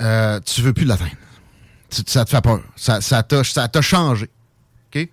euh, 0.01 0.39
tu 0.45 0.61
veux 0.61 0.73
plus 0.73 0.85
l'atteindre. 0.85 1.11
Ça 1.89 2.25
te 2.25 2.29
fait 2.29 2.41
peur. 2.41 2.61
Ça, 2.75 2.99
ça 3.01 3.23
t'a 3.23 3.81
changé. 3.81 4.29
OK? 4.93 5.07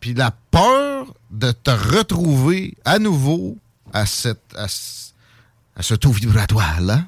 Puis 0.00 0.14
la 0.14 0.30
peur 0.50 1.14
de 1.30 1.50
te 1.52 1.70
retrouver 1.70 2.76
à 2.84 2.98
nouveau 2.98 3.56
à, 3.92 4.04
cette, 4.06 4.42
à, 4.56 4.68
ce- 4.68 5.12
à 5.76 5.82
ce 5.82 5.94
taux 5.94 6.10
vibratoire-là 6.12 7.04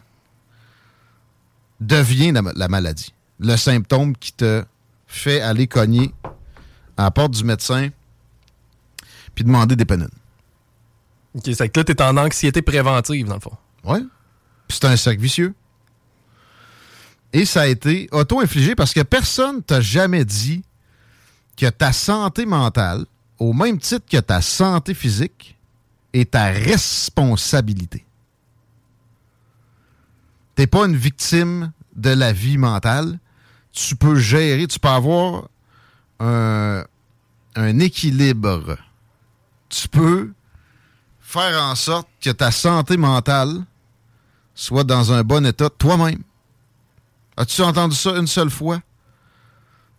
devient 1.80 2.32
la, 2.32 2.42
la 2.54 2.68
maladie. 2.68 3.12
Le 3.38 3.56
symptôme 3.56 4.16
qui 4.16 4.32
te 4.32 4.64
fait 5.06 5.40
aller 5.40 5.66
cogner 5.66 6.14
à 6.96 7.04
la 7.04 7.10
porte 7.10 7.32
du 7.32 7.44
médecin 7.44 7.90
puis 9.34 9.44
demander 9.44 9.76
des 9.76 9.84
pénines. 9.84 10.08
Ok, 11.34 11.42
c'est 11.54 11.68
que 11.68 11.80
là, 11.80 11.84
t'es 11.84 12.00
en 12.02 12.16
anxiété 12.16 12.62
préventive, 12.62 13.26
dans 13.28 13.34
le 13.34 13.40
fond. 13.40 13.56
Ouais. 13.84 14.00
Puis 14.66 14.78
c'est 14.80 14.86
un 14.86 14.96
cercle 14.96 15.20
vicieux. 15.20 15.54
Et 17.36 17.44
ça 17.44 17.60
a 17.60 17.66
été 17.66 18.08
auto-infligé 18.12 18.74
parce 18.74 18.94
que 18.94 19.02
personne 19.02 19.62
t'a 19.62 19.82
jamais 19.82 20.24
dit 20.24 20.64
que 21.54 21.68
ta 21.68 21.92
santé 21.92 22.46
mentale, 22.46 23.04
au 23.38 23.52
même 23.52 23.78
titre 23.78 24.06
que 24.10 24.16
ta 24.16 24.40
santé 24.40 24.94
physique, 24.94 25.54
est 26.14 26.30
ta 26.30 26.46
responsabilité. 26.46 28.06
T'es 30.54 30.66
pas 30.66 30.86
une 30.86 30.96
victime 30.96 31.72
de 31.94 32.08
la 32.08 32.32
vie 32.32 32.56
mentale. 32.56 33.18
Tu 33.70 33.96
peux 33.96 34.18
gérer, 34.18 34.66
tu 34.66 34.80
peux 34.80 34.88
avoir 34.88 35.50
un, 36.18 36.86
un 37.54 37.78
équilibre. 37.80 38.78
Tu 39.68 39.88
peux 39.88 40.32
faire 41.20 41.62
en 41.62 41.74
sorte 41.74 42.08
que 42.18 42.30
ta 42.30 42.50
santé 42.50 42.96
mentale 42.96 43.62
soit 44.54 44.84
dans 44.84 45.12
un 45.12 45.22
bon 45.22 45.44
état 45.44 45.68
toi-même. 45.68 46.22
As-tu 47.36 47.62
entendu 47.62 47.94
ça 47.96 48.10
une 48.16 48.26
seule 48.26 48.50
fois? 48.50 48.80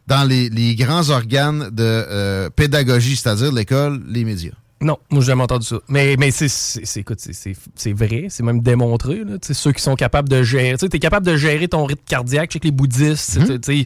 Dans 0.08 0.24
les, 0.28 0.50
les 0.50 0.76
grands 0.76 1.10
organes 1.10 1.70
de 1.70 1.84
euh, 1.84 2.50
pédagogie, 2.50 3.16
c'est-à-dire 3.18 3.52
l'école, 3.52 4.02
les 4.08 4.24
médias. 4.24 4.54
Non, 4.80 4.98
moi, 5.10 5.22
j'ai 5.22 5.28
jamais 5.28 5.44
entendu 5.44 5.66
ça. 5.66 5.78
Mais, 5.90 6.16
mais 6.18 6.32
c'est, 6.32 6.48
c'est, 6.48 7.94
vrai, 7.94 8.28
c'est 8.30 8.44
même 8.44 8.62
démontré. 8.62 9.24
Là. 9.24 9.38
Ceux 9.42 9.72
qui 9.72 9.82
sont 9.82 9.96
capables 9.96 10.30
de 10.30 10.44
gérer. 10.44 10.78
Tu 10.78 10.86
es 10.86 11.00
capable 11.00 11.26
de 11.26 11.36
gérer 11.36 11.68
ton 11.68 11.84
rythme 11.86 12.04
cardiaque, 12.06 12.52
chez 12.52 12.60
les 12.64 12.72
bouddhistes. 12.72 13.40
c'est 13.64 13.86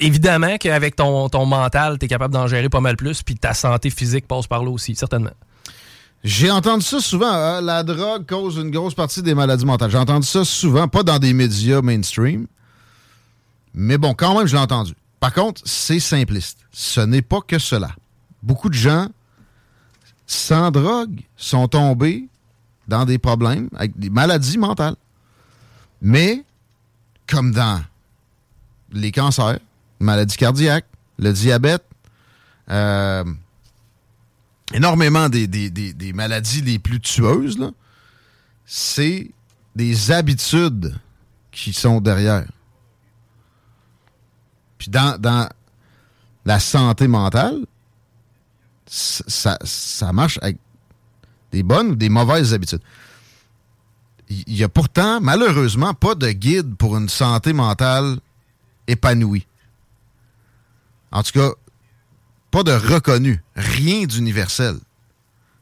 évidemment 0.00 0.56
qu'avec 0.58 0.96
ton, 0.96 1.28
ton 1.28 1.46
mental, 1.46 1.98
tu 1.98 2.06
es 2.06 2.08
capable 2.08 2.34
d'en 2.34 2.46
gérer 2.46 2.68
pas 2.68 2.80
mal 2.80 2.96
plus, 2.96 3.22
puis 3.22 3.36
ta 3.36 3.54
santé 3.54 3.90
physique 3.90 4.26
passe 4.26 4.46
par 4.46 4.64
là 4.64 4.70
aussi, 4.70 4.94
certainement. 4.94 5.30
J'ai 6.24 6.50
entendu 6.50 6.84
ça 6.84 7.00
souvent. 7.00 7.32
hein, 7.32 7.60
la 7.60 7.84
drogue 7.84 8.26
cause 8.26 8.56
une 8.56 8.70
grosse 8.70 8.94
partie 8.94 9.22
des 9.22 9.34
maladies 9.34 9.64
mentales. 9.64 9.90
J'ai 9.90 9.98
entendu 9.98 10.26
ça 10.26 10.44
souvent, 10.44 10.88
pas 10.88 11.04
dans 11.04 11.18
des 11.20 11.32
médias 11.32 11.80
mainstream. 11.80 12.46
Mais 13.80 13.96
bon, 13.96 14.12
quand 14.12 14.36
même, 14.36 14.46
je 14.48 14.56
l'ai 14.56 14.60
entendu. 14.60 14.92
Par 15.20 15.32
contre, 15.32 15.62
c'est 15.64 16.00
simpliste. 16.00 16.58
Ce 16.72 17.00
n'est 17.00 17.22
pas 17.22 17.40
que 17.40 17.60
cela. 17.60 17.90
Beaucoup 18.42 18.68
de 18.68 18.74
gens 18.74 19.08
sans 20.26 20.72
drogue 20.72 21.20
sont 21.36 21.68
tombés 21.68 22.26
dans 22.88 23.04
des 23.04 23.18
problèmes 23.18 23.68
avec 23.76 23.96
des 23.96 24.10
maladies 24.10 24.58
mentales. 24.58 24.96
Mais, 26.02 26.44
comme 27.28 27.52
dans 27.52 27.80
les 28.92 29.12
cancers, 29.12 29.60
maladies 30.00 30.36
cardiaques, 30.36 30.86
le 31.20 31.32
diabète, 31.32 31.84
euh, 32.70 33.24
énormément 34.72 35.28
des, 35.28 35.46
des- 35.46 35.70
des- 35.70 35.92
des 35.92 36.12
maladies 36.12 36.62
les 36.62 36.80
plus 36.80 37.00
tueuses, 37.00 37.58
c'est 38.66 39.30
des 39.76 40.10
habitudes 40.10 40.94
qui 41.52 41.72
sont 41.72 42.00
derrière. 42.00 42.44
Puis 44.78 44.88
dans, 44.88 45.48
la 46.44 46.60
santé 46.60 47.08
mentale, 47.08 47.66
ça, 48.86 49.58
ça 49.62 50.12
marche 50.12 50.38
avec 50.40 50.56
des 51.52 51.62
bonnes 51.62 51.90
ou 51.90 51.94
des 51.94 52.08
mauvaises 52.08 52.54
habitudes. 52.54 52.80
Il 54.30 54.54
n'y 54.54 54.62
a 54.62 54.68
pourtant, 54.68 55.20
malheureusement, 55.20 55.94
pas 55.94 56.14
de 56.14 56.30
guide 56.30 56.74
pour 56.76 56.96
une 56.96 57.08
santé 57.08 57.52
mentale 57.52 58.18
épanouie. 58.86 59.46
En 61.10 61.22
tout 61.22 61.32
cas, 61.32 61.50
pas 62.50 62.62
de 62.62 62.72
reconnu, 62.72 63.42
rien 63.56 64.04
d'universel. 64.04 64.76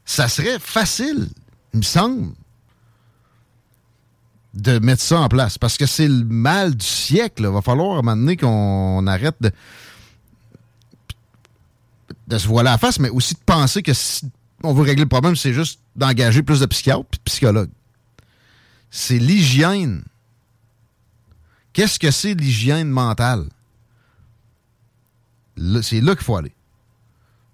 Ça 0.05 0.27
serait 0.27 0.59
facile, 0.59 1.29
il 1.73 1.79
me 1.79 1.83
semble, 1.83 2.33
de 4.57 4.79
mettre 4.79 5.01
ça 5.01 5.19
en 5.19 5.29
place. 5.29 5.57
Parce 5.57 5.77
que 5.77 5.85
c'est 5.85 6.07
le 6.07 6.25
mal 6.25 6.75
du 6.75 6.85
siècle. 6.85 7.43
Il 7.43 7.49
va 7.49 7.61
falloir 7.61 7.95
à 7.95 7.99
un 7.99 8.01
moment 8.01 8.17
donné 8.17 8.35
qu'on 8.35 9.05
arrête 9.07 9.35
de, 9.39 9.51
se 12.37 12.47
voiler 12.47 12.71
la 12.71 12.77
face, 12.77 12.99
mais 12.99 13.09
aussi 13.09 13.35
de 13.35 13.39
penser 13.45 13.83
que 13.83 13.93
si 13.93 14.29
on 14.63 14.73
veut 14.73 14.83
régler 14.83 15.03
le 15.03 15.09
problème, 15.09 15.35
c'est 15.35 15.53
juste 15.53 15.79
d'engager 15.95 16.41
plus 16.41 16.59
de 16.59 16.65
psychiatres 16.65 17.05
et 17.13 17.17
de 17.17 17.21
psychologues. 17.23 17.69
C'est 18.89 19.19
l'hygiène. 19.19 20.03
Qu'est-ce 21.73 21.99
que 21.99 22.09
c'est 22.09 22.33
l'hygiène 22.33 22.89
mentale? 22.89 23.45
C'est 25.83 26.01
là 26.01 26.15
qu'il 26.15 26.23
faut 26.23 26.35
aller. 26.35 26.53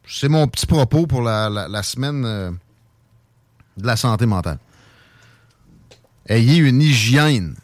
C'est 0.08 0.30
mon 0.30 0.48
petit 0.48 0.66
propos 0.66 1.08
pour 1.08 1.22
la 1.22 1.84
semaine 1.84 2.26
euh, 2.26 2.52
de 3.78 3.88
la 3.88 3.96
santé 3.96 4.26
mentale. 4.26 4.60
Ayez 6.28 6.58
une 6.58 6.82
hygiène 6.82 7.56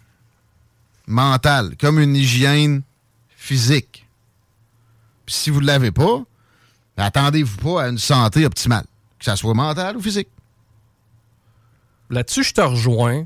mentale, 1.07 1.75
comme 1.79 1.99
une 1.99 2.15
hygiène 2.15 2.81
physique. 3.35 4.05
Puis 5.25 5.35
si 5.35 5.49
vous 5.49 5.61
ne 5.61 5.65
l'avez 5.65 5.91
pas, 5.91 6.23
ben, 6.97 7.03
attendez-vous 7.05 7.57
pas 7.57 7.83
à 7.83 7.87
une 7.89 7.97
santé 7.97 8.45
optimale, 8.45 8.85
que 9.17 9.25
ça 9.25 9.35
soit 9.35 9.53
mentale 9.53 9.97
ou 9.97 10.01
physique. 10.01 10.27
Là-dessus, 12.09 12.43
je 12.43 12.53
te 12.53 12.61
rejoins. 12.61 13.25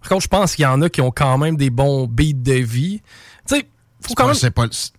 Par 0.00 0.08
contre, 0.10 0.22
je 0.22 0.28
pense 0.28 0.54
qu'il 0.56 0.62
y 0.62 0.66
en 0.66 0.80
a 0.82 0.88
qui 0.88 1.00
ont 1.00 1.10
quand 1.10 1.36
même 1.38 1.56
des 1.56 1.70
bons 1.70 2.06
beats 2.06 2.32
de 2.32 2.54
vie. 2.54 3.02
Tu 3.46 3.56
sais, 3.56 3.68
faut 4.00 4.08
C'est 4.08 4.14
quand 4.14 4.22
pas, 4.24 4.28
même. 4.30 4.34
c'est 4.36 4.50
pas, 4.50 4.66
c'est 4.70 4.90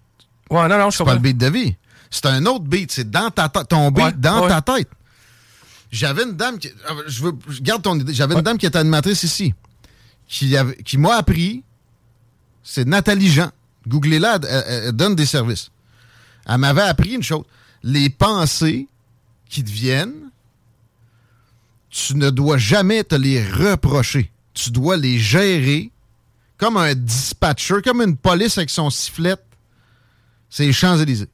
Ouais, 0.49 0.67
non, 0.69 0.77
non, 0.77 0.89
pas 1.05 1.13
le 1.13 1.19
beat 1.19 1.37
de 1.37 1.47
vie. 1.47 1.75
C'est 2.09 2.25
un 2.25 2.45
autre 2.45 2.63
beat. 2.63 2.91
C'est 2.91 3.09
dans 3.09 3.29
ta 3.29 3.49
tête. 3.49 3.67
Ton 3.67 3.91
beat 3.91 4.05
Ouais, 4.05 4.11
dans 4.13 4.43
ouais. 4.43 4.47
ta 4.47 4.61
tête. 4.61 4.89
J'avais 5.91 6.23
une 6.23 6.33
dame 6.33 6.57
qui. 6.59 6.69
ah, 6.87 6.93
Je 7.07 7.23
veux. 7.23 7.33
Je 7.49 7.61
garde 7.61 7.81
ton 7.81 7.97
idée. 7.99 8.13
J'avais 8.13 8.35
une 8.35 8.41
dame 8.41 8.57
qui 8.57 8.65
était 8.65 8.77
animatrice 8.77 9.23
ici. 9.23 9.53
Qui, 10.27 10.55
avait- 10.57 10.75
qui 10.83 10.97
m'a 10.97 11.15
appris. 11.15 11.63
C'est 12.63 12.85
Nathalie 12.85 13.29
Jean. 13.31 13.51
Googlez-la, 13.87 14.35
elle, 14.35 14.45
elle- 14.67 14.83
elle 14.87 14.91
donne 14.91 15.15
des 15.15 15.25
services. 15.25 15.69
Elle 16.45 16.57
m'avait 16.57 16.81
appris 16.81 17.13
une 17.13 17.23
chose. 17.23 17.45
Les 17.83 18.09
pensées 18.09 18.87
qui 19.49 19.63
te 19.63 19.69
viennent, 19.71 20.29
tu 21.89 22.15
ne 22.15 22.29
dois 22.29 22.57
jamais 22.57 23.03
te 23.03 23.15
les 23.15 23.41
reprocher. 23.49 24.31
Tu 24.53 24.71
dois 24.71 24.97
les 24.97 25.17
gérer 25.19 25.91
comme 26.57 26.75
un 26.77 26.93
dispatcher, 26.95 27.81
comme 27.83 28.01
une 28.01 28.17
police 28.17 28.57
avec 28.57 28.69
son 28.69 28.89
sifflet. 28.89 29.35
C'est 30.49 30.65
les 30.65 30.73
Champs-Élysées. 30.73 31.29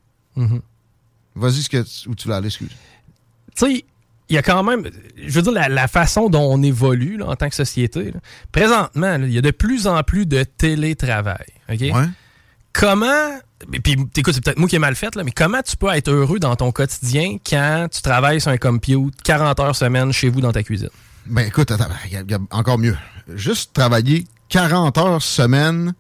Vas-y, 1.36 1.64
ce 1.64 1.70
que 1.70 1.82
tu- 1.82 2.10
où 2.10 2.14
tu 2.16 2.28
vas 2.28 2.36
aller, 2.38 2.48
excuse. 2.48 2.70
Tu 3.56 3.66
sais, 3.66 3.86
il 4.34 4.36
y 4.36 4.40
a 4.40 4.42
quand 4.42 4.64
même, 4.64 4.90
je 5.16 5.32
veux 5.32 5.42
dire, 5.44 5.52
la, 5.52 5.70
la 5.70 5.88
façon 5.88 6.28
dont 6.30 6.42
on 6.52 6.62
évolue 6.64 7.18
là, 7.18 7.28
en 7.28 7.36
tant 7.36 7.50
que 7.50 7.56
société. 7.56 8.06
là. 8.12 8.20
Présentement, 8.52 9.18
là, 9.18 9.26
il 9.28 9.32
y 9.32 9.38
a 9.38 9.42
de 9.42 9.52
plus 9.52 9.86
en 9.88 10.02
plus 10.04 10.26
de 10.26 10.44
télétravail. 10.44 11.46
OK? 11.72 11.80
Ouais. 11.82 12.10
Comment, 12.74 13.40
puis 13.84 13.96
écoute, 14.18 14.34
c'est 14.34 14.44
peut-être 14.44 14.58
moi 14.58 14.68
qui 14.68 14.76
ai 14.76 14.80
mal 14.80 14.96
fait, 14.96 15.16
là, 15.16 15.24
mais 15.24 15.32
comment 15.32 15.62
tu 15.62 15.78
peux 15.78 15.90
être 15.94 16.10
heureux 16.10 16.40
dans 16.40 16.56
ton 16.56 16.72
quotidien 16.72 17.38
quand 17.48 17.88
tu 17.92 18.02
travailles 18.02 18.42
sur 18.42 18.50
un 18.50 18.58
compute 18.58 19.22
40 19.24 19.60
heures 19.60 19.76
semaine 19.76 20.12
chez 20.12 20.30
vous 20.30 20.42
dans 20.42 20.52
ta 20.52 20.64
cuisine? 20.64 20.90
Ben 21.28 21.46
écoute, 21.48 21.70
attends, 21.72 21.86
il 22.08 22.14
y 22.14 22.18
a- 22.18 22.24
y 22.28 22.34
a 22.34 22.40
encore 22.52 22.80
mieux. 22.80 22.98
Juste 23.36 23.74
travailler 23.74 24.26
40 24.50 24.98
heures 24.98 25.22
semaine, 25.22 25.94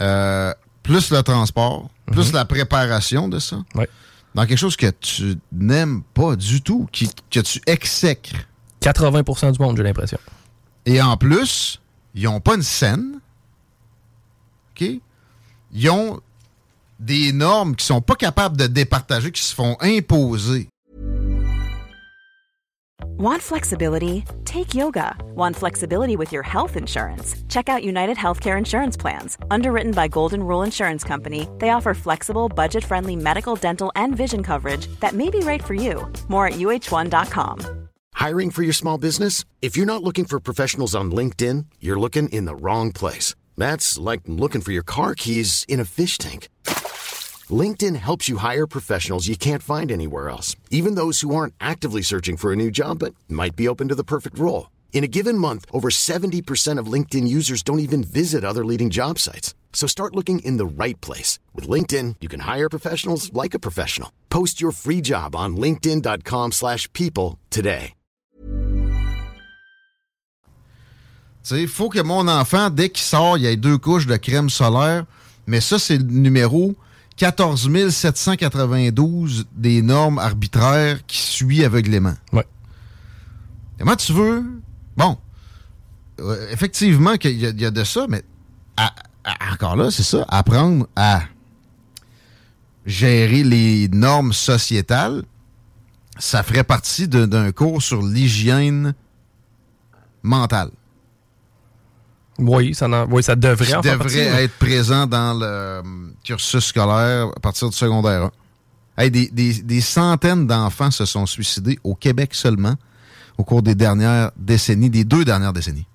euh, 0.00 0.52
plus 0.82 1.10
le 1.10 1.22
transport, 1.22 1.90
plus 2.10 2.32
la 2.32 2.44
préparation 2.44 3.28
de 3.28 3.38
ça, 3.38 3.58
Ouais. 3.74 3.88
Dans 4.36 4.44
quelque 4.44 4.58
chose 4.58 4.76
que 4.76 4.90
tu 4.90 5.38
n'aimes 5.50 6.02
pas 6.12 6.36
du 6.36 6.60
tout, 6.60 6.86
qui, 6.92 7.08
que 7.30 7.40
tu 7.40 7.58
exècres. 7.66 8.36
80% 8.82 9.52
du 9.52 9.58
monde, 9.58 9.78
j'ai 9.78 9.82
l'impression. 9.82 10.18
Et 10.84 11.00
en 11.00 11.16
plus, 11.16 11.80
ils 12.14 12.24
n'ont 12.24 12.40
pas 12.40 12.54
une 12.54 12.62
scène. 12.62 13.18
OK? 14.70 14.90
Ils 15.72 15.90
ont 15.90 16.20
des 17.00 17.32
normes 17.32 17.74
qui 17.76 17.86
sont 17.86 18.02
pas 18.02 18.14
capables 18.14 18.58
de 18.58 18.66
départager, 18.66 19.32
qui 19.32 19.42
se 19.42 19.54
font 19.54 19.78
imposer. 19.80 20.68
Want 23.18 23.40
flexibility? 23.40 24.24
Take 24.44 24.74
yoga. 24.74 25.16
Want 25.34 25.56
flexibility 25.56 26.16
with 26.16 26.32
your 26.32 26.42
health 26.42 26.76
insurance? 26.76 27.34
Check 27.48 27.66
out 27.66 27.82
United 27.82 28.18
Healthcare 28.18 28.58
Insurance 28.58 28.94
Plans. 28.94 29.38
Underwritten 29.50 29.92
by 29.92 30.06
Golden 30.06 30.42
Rule 30.42 30.62
Insurance 30.62 31.02
Company, 31.02 31.48
they 31.56 31.70
offer 31.70 31.94
flexible, 31.94 32.50
budget 32.50 32.84
friendly 32.84 33.16
medical, 33.16 33.56
dental, 33.56 33.90
and 33.96 34.14
vision 34.14 34.42
coverage 34.42 34.88
that 35.00 35.14
may 35.14 35.30
be 35.30 35.38
right 35.38 35.64
for 35.64 35.72
you. 35.72 36.06
More 36.28 36.48
at 36.48 36.54
uh1.com. 36.58 37.88
Hiring 38.12 38.50
for 38.50 38.62
your 38.62 38.74
small 38.74 38.98
business? 38.98 39.46
If 39.62 39.78
you're 39.78 39.86
not 39.86 40.02
looking 40.02 40.26
for 40.26 40.38
professionals 40.38 40.94
on 40.94 41.10
LinkedIn, 41.10 41.66
you're 41.80 41.98
looking 41.98 42.28
in 42.28 42.44
the 42.44 42.54
wrong 42.54 42.92
place. 42.92 43.34
That's 43.56 43.96
like 43.96 44.20
looking 44.26 44.60
for 44.60 44.72
your 44.72 44.82
car 44.82 45.14
keys 45.14 45.64
in 45.70 45.80
a 45.80 45.86
fish 45.86 46.18
tank. 46.18 46.50
LinkedIn 47.50 47.96
helps 47.96 48.28
you 48.28 48.38
hire 48.38 48.66
professionals 48.66 49.28
you 49.28 49.36
can't 49.36 49.62
find 49.62 49.92
anywhere 49.92 50.28
else, 50.28 50.56
even 50.70 50.96
those 50.96 51.20
who 51.20 51.34
aren't 51.34 51.54
actively 51.60 52.02
searching 52.02 52.36
for 52.36 52.52
a 52.52 52.56
new 52.56 52.70
job 52.70 52.98
but 52.98 53.14
might 53.28 53.54
be 53.54 53.68
open 53.68 53.88
to 53.88 53.94
the 53.94 54.02
perfect 54.02 54.38
role. 54.38 54.70
In 54.92 55.04
a 55.04 55.08
given 55.08 55.36
month, 55.38 55.66
over 55.72 55.90
70% 55.90 56.80
of 56.80 56.92
LinkedIn 56.92 57.28
users 57.28 57.62
don't 57.62 57.80
even 57.80 58.02
visit 58.02 58.44
other 58.44 58.64
leading 58.64 58.90
job 58.90 59.18
sites. 59.18 59.54
So 59.72 59.86
start 59.86 60.16
looking 60.16 60.38
in 60.40 60.56
the 60.56 60.64
right 60.66 60.98
place. 61.02 61.38
With 61.54 61.68
LinkedIn, 61.68 62.16
you 62.20 62.28
can 62.28 62.40
hire 62.40 62.68
professionals 62.68 63.30
like 63.32 63.54
a 63.54 63.60
professional. 63.60 64.10
Post 64.30 64.60
your 64.60 64.72
free 64.72 65.02
job 65.02 65.36
on 65.36 65.56
linkedin.com/people 65.56 66.50
slash 66.50 66.90
people 66.94 67.38
today. 67.50 67.92
Il 71.52 71.68
faut 71.68 71.88
que 71.88 72.02
mon 72.02 72.26
enfant, 72.26 72.70
dès 72.70 72.88
qu'il 72.88 73.04
sort, 73.04 73.38
il 73.38 73.44
y 73.44 73.46
ait 73.46 73.56
deux 73.56 73.78
couches 73.78 74.06
de 74.06 74.16
crème 74.16 74.50
solaire. 74.50 75.04
Mais 75.46 75.60
ça, 75.60 75.78
c'est 75.78 75.98
le 75.98 76.04
numéro 76.04 76.74
14 77.16 77.90
792 77.90 79.46
des 79.54 79.80
normes 79.82 80.18
arbitraires 80.18 80.98
qui 81.06 81.18
suit 81.18 81.64
aveuglément. 81.64 82.14
Ouais. 82.32 82.46
Comment 83.78 83.96
tu 83.96 84.12
veux? 84.12 84.44
Bon, 84.96 85.16
euh, 86.20 86.48
effectivement 86.50 87.16
qu'il 87.16 87.38
y, 87.38 87.46
a- 87.46 87.50
il 87.50 87.60
y 87.60 87.64
a 87.64 87.70
de 87.70 87.84
ça, 87.84 88.06
mais 88.08 88.22
à- 88.76 88.92
à- 89.24 89.52
encore 89.52 89.76
là, 89.76 89.90
c'est 89.90 90.02
ça, 90.02 90.24
apprendre 90.28 90.86
à 90.96 91.22
gérer 92.84 93.42
les 93.44 93.88
normes 93.88 94.32
sociétales, 94.32 95.22
ça 96.18 96.42
ferait 96.42 96.64
partie 96.64 97.08
d'un 97.08 97.52
cours 97.52 97.82
sur 97.82 98.02
l'hygiène 98.02 98.94
mentale. 100.22 100.70
Oui, 102.38 102.74
ça, 102.74 102.86
oui, 103.06 103.22
ça 103.22 103.34
devrait 103.34 103.74
en 103.74 103.80
partie, 103.98 104.18
être 104.18 104.54
présent 104.58 105.06
dans 105.06 105.32
le 105.34 105.46
euh, 105.46 105.82
cursus 106.22 106.64
scolaire 106.66 107.28
à 107.34 107.40
partir 107.40 107.70
du 107.70 107.76
secondaire 107.76 108.24
1. 108.24 109.02
Hey, 109.04 109.10
des, 109.10 109.28
des- 109.28 109.62
des 109.62 109.80
centaines 109.80 110.46
d'enfants 110.46 110.90
se 110.90 111.04
sont 111.04 111.26
suicidés 111.26 111.78
au 111.84 111.94
Québec 111.94 112.34
seulement 112.34 112.74
au 113.38 113.44
cours 113.44 113.62
des 113.62 113.74
dernières 113.74 114.30
décennies, 114.36 114.88
des 114.90 115.04
deux 115.04 115.24
dernières 115.24 115.52
décennies. 115.52 115.86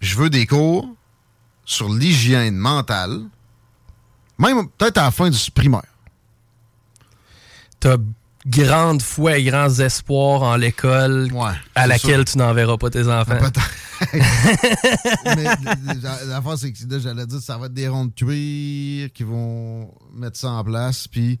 Je 0.00 0.16
veux 0.16 0.28
des 0.30 0.46
cours 0.46 0.88
sur 1.64 1.88
l'hygiène 1.92 2.56
mentale, 2.56 3.20
même 4.38 4.68
peut-être 4.76 4.98
à 4.98 5.04
la 5.04 5.10
fin 5.10 5.30
du 5.30 5.50
primaire. 5.50 5.82
T'as 7.80 7.96
grande 8.46 9.02
foi 9.02 9.38
et 9.38 9.44
grands 9.44 9.70
espoirs 9.78 10.42
en 10.42 10.56
l'école 10.56 11.30
Ouais, 11.32 11.50
à 11.74 11.82
c'est 11.82 11.88
laquelle 11.88 12.24
tu 12.24 12.38
n'enverras 12.38 12.76
pas 12.76 12.90
tes 12.90 13.06
enfants. 13.08 13.38
Mais 15.36 15.44
la- 15.44 16.24
l'affaire, 16.26 16.58
c'est 16.58 16.72
que 16.72 16.98
j'allais 16.98 17.26
dire, 17.26 17.40
ça 17.40 17.56
va 17.58 17.66
être 17.66 17.74
des 17.74 17.88
ronds 17.88 18.06
de 18.06 18.12
cuir 18.12 19.12
qui 19.12 19.22
vont 19.22 19.90
mettre 20.14 20.36
ça 20.38 20.50
en 20.50 20.64
place, 20.64 21.06
puis 21.08 21.38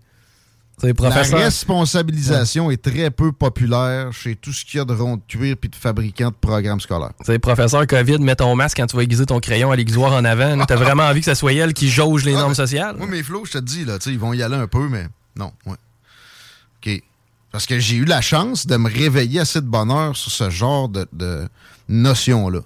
C'est. 0.80 0.98
La 1.00 1.10
responsabilisation 1.22 2.70
est 2.70 2.82
très 2.82 3.10
peu 3.10 3.32
populaire 3.32 4.12
chez 4.12 4.36
tout 4.36 4.52
ce 4.52 4.64
qu'il 4.64 4.78
y 4.78 4.80
a 4.80 4.84
de 4.84 4.94
ronds 4.94 5.16
de 5.16 5.22
cuir 5.28 5.56
puis 5.60 5.70
de 5.70 5.76
fabricants 5.76 6.30
de 6.30 6.34
programmes 6.40 6.80
scolaires. 6.80 7.12
Tu 7.20 7.26
sais, 7.26 7.38
professeur 7.38 7.86
COVID, 7.86 8.18
mets 8.20 8.36
ton 8.36 8.54
masque 8.56 8.76
quand 8.78 8.86
tu 8.86 8.96
vas 8.96 9.02
aiguiser 9.02 9.26
ton 9.26 9.40
crayon 9.40 9.70
à 9.70 9.76
l'aiguisoir 9.76 10.12
en 10.12 10.24
avant. 10.24 10.64
T'as 10.64 10.76
vraiment 10.76 11.04
envie 11.04 11.20
que 11.20 11.26
ça 11.26 11.34
soit 11.34 11.52
elle 11.54 11.74
qui 11.74 11.88
jauge 11.90 12.24
les 12.24 12.34
Ah, 12.34 12.40
normes 12.40 12.54
sociales? 12.54 12.96
Oui, 13.00 13.06
mais 13.10 13.22
Flo, 13.22 13.44
je 13.44 13.52
te 13.52 13.58
dis, 13.58 13.84
là, 13.84 13.98
ils 14.06 14.18
vont 14.18 14.32
y 14.32 14.42
aller 14.42 14.56
un 14.56 14.66
peu, 14.66 14.88
mais 14.88 15.06
non. 15.36 15.52
Ouais. 15.66 15.76
OK. 16.84 17.02
Parce 17.50 17.66
que 17.66 17.78
j'ai 17.78 17.96
eu 17.96 18.04
la 18.04 18.20
chance 18.20 18.66
de 18.66 18.76
me 18.76 18.88
réveiller 18.90 19.40
assez 19.40 19.60
de 19.60 19.66
bonheur 19.66 20.16
sur 20.16 20.32
ce 20.32 20.48
genre 20.50 20.88
de, 20.88 21.06
de 21.12 21.46
notion-là. 21.88 22.60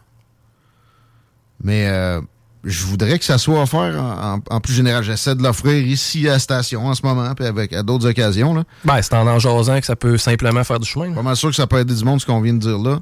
Mais 1.62 1.86
euh, 1.88 2.20
je 2.64 2.84
voudrais 2.84 3.18
que 3.18 3.24
ça 3.24 3.38
soit 3.38 3.60
offert 3.62 4.00
en, 4.00 4.34
en- 4.36 4.42
en 4.48 4.60
plus 4.60 4.74
général. 4.74 5.02
J'essaie 5.02 5.34
de 5.34 5.42
l'offrir 5.42 5.84
ici 5.86 6.28
à 6.28 6.32
la 6.32 6.38
station 6.38 6.86
en 6.86 6.94
ce 6.94 7.02
moment, 7.04 7.34
puis 7.34 7.46
avec, 7.46 7.72
à 7.72 7.82
d'autres 7.82 8.08
occasions. 8.08 8.54
Là. 8.54 8.64
Ben, 8.84 9.00
c'est 9.02 9.14
en 9.14 9.26
en 9.26 9.38
jasant 9.38 9.80
que 9.80 9.86
ça 9.86 9.96
peut 9.96 10.18
simplement 10.18 10.62
faire 10.64 10.78
du 10.78 10.88
chemin. 10.88 11.08
là. 11.08 11.14
Pas 11.14 11.22
mal 11.22 11.36
sûr 11.36 11.48
que 11.50 11.56
ça 11.56 11.66
peut 11.66 11.78
aider 11.80 11.94
du 11.94 12.04
monde, 12.04 12.20
ce 12.20 12.26
qu'on 12.26 12.40
vient 12.40 12.54
de 12.54 12.58
dire 12.60 12.78
là. 12.78 13.00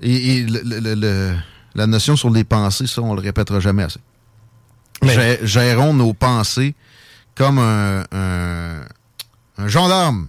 Et, 0.00 0.38
et 0.38 0.42
le- 0.44 0.94
le- 0.94 1.34
la 1.74 1.86
notion 1.86 2.16
sur 2.16 2.30
les 2.30 2.44
pensées, 2.44 2.86
ça, 2.86 3.02
on 3.02 3.14
le 3.14 3.20
répétera 3.20 3.60
jamais 3.60 3.82
assez. 3.82 4.00
Mais- 5.02 5.38
Gérons 5.44 5.92
nos 5.92 6.14
pensées 6.14 6.74
comme 7.34 7.58
un, 7.58 8.04
un, 8.12 8.80
un 9.56 9.68
gendarme 9.68 10.28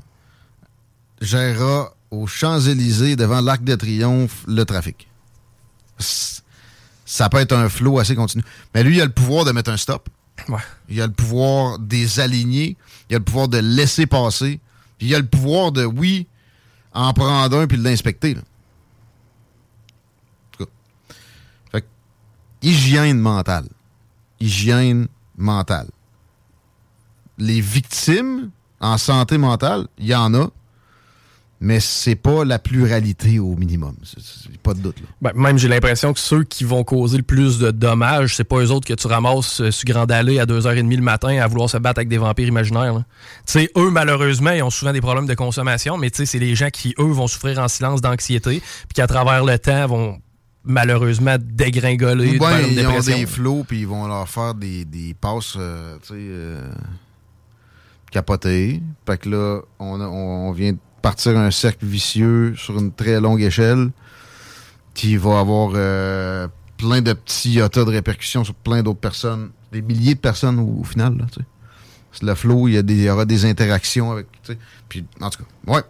gérera 1.22 1.94
aux 2.12 2.28
Champs-Élysées 2.28 3.16
devant 3.16 3.42
l'Arc 3.42 3.64
de 3.64 3.76
Triomphe 3.76 4.44
le 4.48 4.64
trafic. 4.66 5.08
Ça 7.06 7.30
peut 7.30 7.38
être 7.38 7.54
un 7.54 7.70
flot 7.70 8.00
assez 8.00 8.16
continu. 8.16 8.44
Mais 8.74 8.84
lui, 8.84 8.98
il 8.98 9.02
a 9.02 9.06
le 9.06 9.12
pouvoir 9.12 9.46
de 9.46 9.52
mettre 9.52 9.72
un 9.72 9.78
stop. 9.78 10.10
Ouais. 10.50 10.60
Il 10.90 11.02
a 11.02 11.08
le 11.08 11.14
pouvoir 11.14 11.80
de 11.80 11.96
les 11.96 12.20
aligner. 12.20 12.78
Il 13.10 13.16
a 13.16 13.20
le 13.20 13.26
pouvoir 13.26 13.48
de 13.48 13.58
laisser 13.58 14.06
passer. 14.06 14.60
Puis 14.98 15.08
il 15.08 15.16
a 15.16 15.20
le 15.20 15.26
pouvoir 15.26 15.72
de, 15.72 15.86
oui, 15.86 16.28
en 16.94 17.14
prendre 17.14 17.58
un 17.58 17.68
puis 17.68 17.78
de 17.78 17.84
l'inspecter. 17.84 18.34
là. 18.34 18.42
En 18.42 20.58
tout 20.58 20.66
cas. 20.66 20.72
Fait 21.72 21.82
que, 21.82 21.88
hygiène 22.62 23.20
mentale. 23.20 23.68
Hygiène 24.40 25.08
mentale. 25.38 25.88
Les 27.38 27.62
victimes 27.62 28.52
en 28.86 28.98
santé 28.98 29.38
mentale, 29.38 29.88
il 29.98 30.06
y 30.06 30.16
en 30.16 30.34
a, 30.36 30.48
mais 31.60 31.80
c'est 31.80 32.16
pas 32.16 32.46
la 32.46 32.60
pluralité 32.60 33.40
au 33.40 33.56
minimum. 33.56 33.96
Pas 34.62 34.74
de 34.74 34.80
doute. 34.80 35.00
Là. 35.00 35.08
Ben, 35.22 35.32
même 35.42 35.58
j'ai 35.58 35.68
l'impression 35.68 36.14
que 36.14 36.20
ceux 36.20 36.44
qui 36.44 36.64
vont 36.64 36.84
causer 36.84 37.18
le 37.18 37.24
plus 37.24 37.58
de 37.58 37.72
dommages, 37.72 38.36
c'est 38.36 38.44
pas 38.44 38.58
eux 38.58 38.70
autres 38.72 38.88
que 38.88 38.94
tu 38.94 39.08
ramasses 39.08 39.62
euh, 39.62 39.72
sur 39.72 39.86
Grande 39.86 40.12
Allée 40.12 40.40
à 40.40 40.46
2h30 40.46 40.96
le 40.96 41.02
matin 41.02 41.40
à 41.42 41.48
vouloir 41.48 41.70
se 41.70 41.78
battre 41.78 42.00
avec 42.00 42.10
des 42.10 42.18
vampires 42.18 42.48
imaginaires. 42.48 43.02
sais, 43.46 43.72
eux, 43.76 43.90
malheureusement, 43.90 44.52
ils 44.52 44.62
ont 44.62 44.70
souvent 44.70 44.94
des 44.94 45.02
problèmes 45.02 45.28
de 45.28 45.34
consommation, 45.34 45.98
mais 45.98 46.12
tu 46.12 46.18
sais, 46.18 46.26
c'est 46.26 46.40
les 46.40 46.56
gens 46.56 46.70
qui, 46.70 46.94
eux, 47.00 47.12
vont 47.12 47.28
souffrir 47.28 47.58
en 47.58 47.68
silence 47.68 48.02
d'anxiété, 48.02 48.60
puis 48.60 48.94
qu'à 48.94 49.08
travers 49.08 49.44
le 49.44 49.58
temps 49.58 49.88
vont 49.88 50.20
malheureusement 50.64 51.38
dégringoler 51.40 52.34
une 52.34 52.44
ils 52.72 52.88
ont 52.88 53.00
des 53.00 53.26
flots 53.26 53.64
puis 53.68 53.82
ils 53.82 53.88
vont 53.88 54.08
leur 54.08 54.28
faire 54.28 54.56
des, 54.56 54.84
des 54.84 55.14
passes, 55.14 55.56
euh, 55.58 55.98
capotées. 58.16 58.82
Fait 59.06 59.18
que 59.18 59.28
là, 59.28 59.62
on, 59.78 60.50
vient 60.54 60.72
de 60.72 60.78
partir 61.02 61.38
un 61.38 61.52
cercle 61.52 61.86
vicieux 61.86 62.56
sur 62.56 62.80
une 62.80 62.94
très 62.94 63.20
longue 63.20 63.42
échelle 63.42 63.92
qui 64.94 65.18
va 65.18 65.40
avoir 65.40 65.74
euh, 65.76 66.48
plein 66.78 67.02
de 67.02 67.12
petits 67.12 67.52
yotas 67.52 67.84
de 67.84 67.90
répercussions 67.90 68.46
sur 68.46 68.56
plein 68.56 68.84
d'autres 68.84 69.02
personnes. 69.02 69.52
Des 69.74 69.82
milliers 69.82 70.16
de 70.16 70.20
personnes 70.22 70.60
au, 70.60 70.86
final, 70.86 71.18
là, 71.18 71.26
Le 72.22 72.36
flow, 72.36 72.70
il 72.70 72.76
y, 72.76 72.78
il 72.78 73.04
y 73.04 73.10
aura 73.10 73.26
des 73.26 73.44
interactions 73.44 74.14
avec. 74.14 74.28
Puis, 74.88 75.04
en 75.20 75.30
tout 75.30 75.44
cas, 75.44 75.74
ouais. 75.74 75.84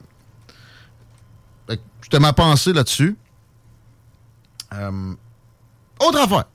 Fait 1.70 1.80
que 2.10 2.18
ma 2.18 2.34
pensée 2.34 2.74
là-dessus. 2.74 3.16
Euh, 4.74 5.14
autre 6.00 6.20
affaire. 6.20 6.46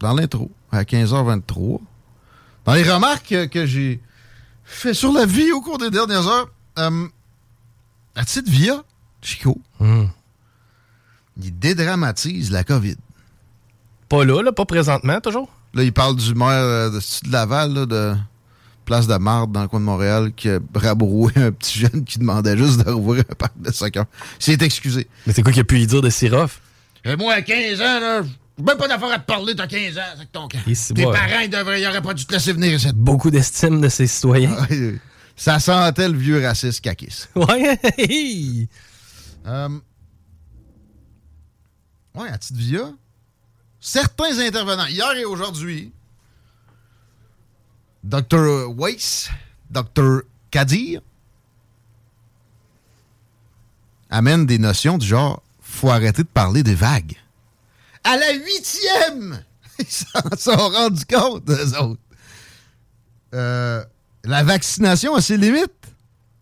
Dans 0.00 0.12
l'intro, 0.12 0.50
à 0.72 0.82
15h23. 0.82 1.78
Dans 2.64 2.74
les 2.74 2.82
remarques 2.82 3.28
que, 3.28 3.44
que 3.44 3.64
j'ai 3.64 4.00
fait 4.64 4.94
sur 4.94 5.12
la 5.12 5.26
vie 5.26 5.52
au 5.52 5.60
cours 5.60 5.78
des 5.78 5.90
dernières 5.90 6.26
heures, 6.26 6.48
euh, 6.78 7.06
à 8.16 8.24
titre 8.24 8.50
via, 8.50 8.82
Chico, 9.22 9.60
Hmm. 9.80 10.06
il 11.42 11.58
dédramatise 11.58 12.50
la 12.50 12.64
COVID. 12.64 12.96
Pas 14.08 14.24
là, 14.24 14.42
là, 14.42 14.52
pas 14.52 14.64
présentement, 14.64 15.20
toujours? 15.20 15.48
Là, 15.74 15.82
il 15.82 15.92
parle 15.92 16.16
du 16.16 16.34
maire 16.34 16.48
euh, 16.50 16.90
de, 16.90 16.98
de 16.98 17.32
Laval, 17.32 17.72
là, 17.74 17.86
de 17.86 18.14
Place 18.84 19.06
de 19.06 19.16
Marde, 19.16 19.50
dans 19.50 19.62
le 19.62 19.68
coin 19.68 19.80
de 19.80 19.84
Montréal, 19.84 20.32
qui 20.36 20.48
a 20.50 20.58
rabroué 20.74 21.32
un 21.36 21.50
petit 21.52 21.78
jeune 21.80 22.04
qui 22.04 22.18
demandait 22.18 22.56
juste 22.56 22.84
de 22.84 22.90
rouvrir 22.90 23.24
un 23.30 23.34
parc 23.34 23.54
de 23.60 23.72
soccer. 23.72 24.04
Il 24.40 24.44
s'est 24.44 24.64
excusé. 24.64 25.08
Mais 25.26 25.32
c'est 25.32 25.42
quoi 25.42 25.52
qu'il 25.52 25.62
a 25.62 25.64
pu 25.64 25.80
y 25.80 25.86
dire 25.86 26.02
de 26.02 26.10
Sirof? 26.10 26.60
Et 27.04 27.16
moi, 27.16 27.34
à 27.34 27.42
15 27.42 27.80
ans, 27.80 28.00
là, 28.00 28.22
même 28.58 28.76
pas 28.76 28.88
d'affaire 28.88 29.12
à 29.12 29.18
te 29.18 29.26
parler, 29.26 29.54
t'as 29.56 29.66
15 29.66 29.98
ans, 29.98 30.02
c'est 30.18 30.30
ton 30.30 30.48
camp. 30.48 30.58
Tes 30.64 31.02
parents, 31.02 31.40
ils, 31.42 31.50
devraient, 31.50 31.80
ils 31.80 31.86
auraient 31.86 32.02
pas 32.02 32.14
dû 32.14 32.24
te 32.24 32.32
laisser 32.32 32.52
venir 32.52 32.74
ici. 32.74 32.88
Beaucoup 32.94 33.30
d'estime 33.30 33.80
de 33.80 33.88
ses 33.88 34.06
citoyens. 34.06 34.54
Ouais, 34.70 35.00
Ça 35.36 35.58
sentait 35.58 36.08
le 36.08 36.16
vieux 36.16 36.44
raciste 36.44 36.80
caquis. 36.80 37.26
Ouais. 37.34 37.78
Euh, 39.46 39.68
ouais, 42.14 42.28
à 42.28 42.38
titre 42.38 42.58
via, 42.58 42.92
certains 43.80 44.38
intervenants, 44.38 44.86
hier 44.86 45.12
et 45.16 45.24
aujourd'hui, 45.24 45.92
Dr. 48.04 48.72
Weiss, 48.76 49.30
Dr. 49.70 50.22
Kadir, 50.50 51.00
amènent 54.10 54.46
des 54.46 54.58
notions 54.58 54.96
du 54.96 55.06
genre 55.06 55.42
faut 55.60 55.90
arrêter 55.90 56.22
de 56.22 56.28
parler 56.28 56.62
des 56.62 56.76
vagues. 56.76 57.16
À 58.04 58.16
la 58.16 58.32
huitième! 58.34 59.42
Ils 59.78 59.86
s'en 59.86 60.36
sont 60.38 60.68
rendus 60.68 61.04
compte, 61.06 61.48
eux 61.50 61.78
autres. 61.80 62.00
Euh, 63.34 63.82
la 64.24 64.42
vaccination 64.42 65.14
a 65.14 65.20
ses 65.20 65.36
limites. 65.36 65.70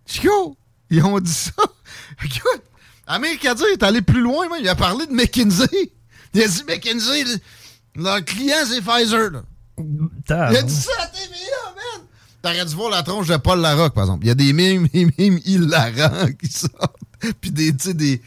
Chico, 0.06 0.56
ils 0.90 1.02
ont 1.02 1.18
dit 1.20 1.32
ça. 1.32 1.52
Écoute, 2.24 2.62
Amir 3.06 3.38
Kadir 3.40 3.66
est 3.72 3.82
allé 3.82 4.02
plus 4.02 4.20
loin, 4.20 4.48
même. 4.48 4.58
Il 4.60 4.68
a 4.68 4.74
parlé 4.74 5.06
de 5.06 5.12
McKinsey. 5.12 5.92
Il 6.34 6.42
a 6.42 6.48
dit 6.48 6.64
McKinsey, 6.68 7.24
le- 7.24 8.02
leur 8.02 8.24
client, 8.24 8.56
c'est 8.66 8.82
Pfizer. 8.82 9.30
là. 9.30 9.42
Il 9.78 10.56
a 10.56 10.62
dit 10.62 10.74
ça 10.74 10.90
à 11.00 11.06
TVA, 11.06 11.74
man! 11.74 12.06
T'aurais 12.42 12.64
dû 12.66 12.74
voir 12.74 12.90
la 12.90 13.02
tronche 13.02 13.28
de 13.28 13.36
Paul 13.38 13.60
Larocque, 13.60 13.94
par 13.94 14.04
exemple. 14.04 14.24
Il 14.24 14.28
y 14.28 14.32
a 14.32 14.34
des 14.34 14.52
mimes, 14.52 14.88
des 14.92 15.06
mimes 15.18 15.40
hilarants 15.44 16.28
qui 16.40 16.48
sortent. 16.52 16.96
Puis 17.40 17.50
des, 17.50 17.74
tu 17.74 17.84
sais, 17.88 17.94
des 17.94 18.20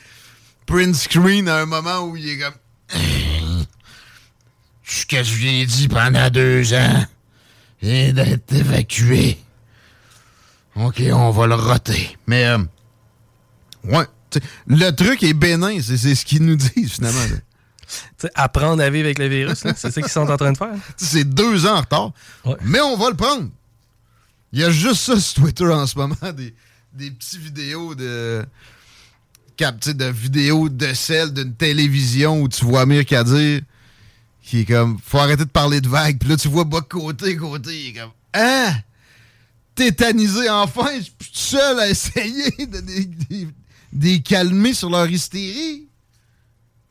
print 0.66 0.96
screen 0.96 1.48
à 1.48 1.58
un 1.58 1.66
moment 1.66 2.00
où 2.02 2.16
il 2.18 2.28
est 2.30 2.40
comme... 2.40 2.54
Ce 4.84 5.06
que 5.06 5.24
je 5.24 5.36
viens 5.36 5.66
dit 5.66 5.88
pendant 5.88 6.30
deux 6.30 6.74
ans 6.74 7.06
vient 7.82 8.14
d'être 8.14 8.54
évacué. 8.54 9.38
OK, 10.76 11.02
on 11.12 11.32
va 11.32 11.48
le 11.48 11.56
roter. 11.56 12.18
Mais, 12.28 12.46
euh, 12.46 12.58
ouais, 13.86 14.06
le 14.68 14.92
truc 14.92 15.24
est 15.24 15.34
bénin, 15.34 15.82
c'est 15.82 15.98
c'est 15.98 16.16
ce 16.16 16.26
qu'ils 16.26 16.44
nous 16.46 16.56
disent, 16.58 16.94
finalement. 16.94 17.20
là. 17.32 17.38
Tu 17.88 17.94
sais, 18.18 18.32
apprendre 18.36 18.82
à 18.84 18.90
vivre 18.90 19.06
avec 19.06 19.20
le 19.20 19.28
virus, 19.28 19.64
là, 19.64 19.74
c'est 19.76 19.92
ça 19.92 20.02
qu'ils 20.02 20.12
sont 20.12 20.28
en 20.30 20.38
train 20.38 20.52
de 20.52 20.58
faire? 20.58 20.74
C'est 20.98 21.24
deux 21.24 21.68
ans 21.68 21.76
en 21.78 21.82
retard, 21.82 22.12
Ouais. 22.44 22.56
mais 22.64 22.82
on 22.82 22.98
va 22.98 23.10
le 23.12 23.16
prendre. 23.16 23.48
Il 24.52 24.60
y 24.60 24.64
a 24.64 24.72
juste 24.72 25.02
ça 25.02 25.20
sur 25.20 25.44
Twitter 25.44 25.68
en 25.68 25.86
ce 25.86 25.96
moment, 25.96 26.16
des, 26.36 26.54
des 26.94 27.12
petites 27.12 27.40
vidéos 27.40 27.94
de 27.94 28.44
cap, 29.56 29.80
de 29.80 30.06
vidéos 30.06 30.70
de 30.70 30.94
celle 30.94 31.34
d'une 31.34 31.54
télévision 31.56 32.42
où 32.42 32.48
tu 32.50 32.64
vois 32.66 32.82
Amir 32.82 33.06
Kadir 33.06 33.62
qui 34.44 34.60
est 34.60 34.66
comme 34.66 35.00
faut 35.04 35.18
arrêter 35.18 35.46
de 35.46 35.50
parler 35.50 35.82
de 35.82 35.88
vagues. 35.90 36.20
Puis 36.20 36.30
là, 36.30 36.38
tu 36.38 36.48
vois 36.48 36.66
bas 36.66 36.82
côté, 36.82 37.36
côté, 37.36 37.70
il 37.72 37.88
est 37.90 37.94
comme 38.00 38.12
Hein? 38.34 38.76
Tétanisé 39.74 40.50
enfin, 40.50 40.88
je 40.98 41.02
suis 41.04 41.12
tout 41.18 41.26
seul 41.34 41.80
à 41.80 41.90
essayer 41.90 42.66
de 42.68 42.82
les- 43.94 44.22
calmer 44.22 44.74
sur 44.74 44.90
leur 44.90 45.10
hystérie. 45.10 45.88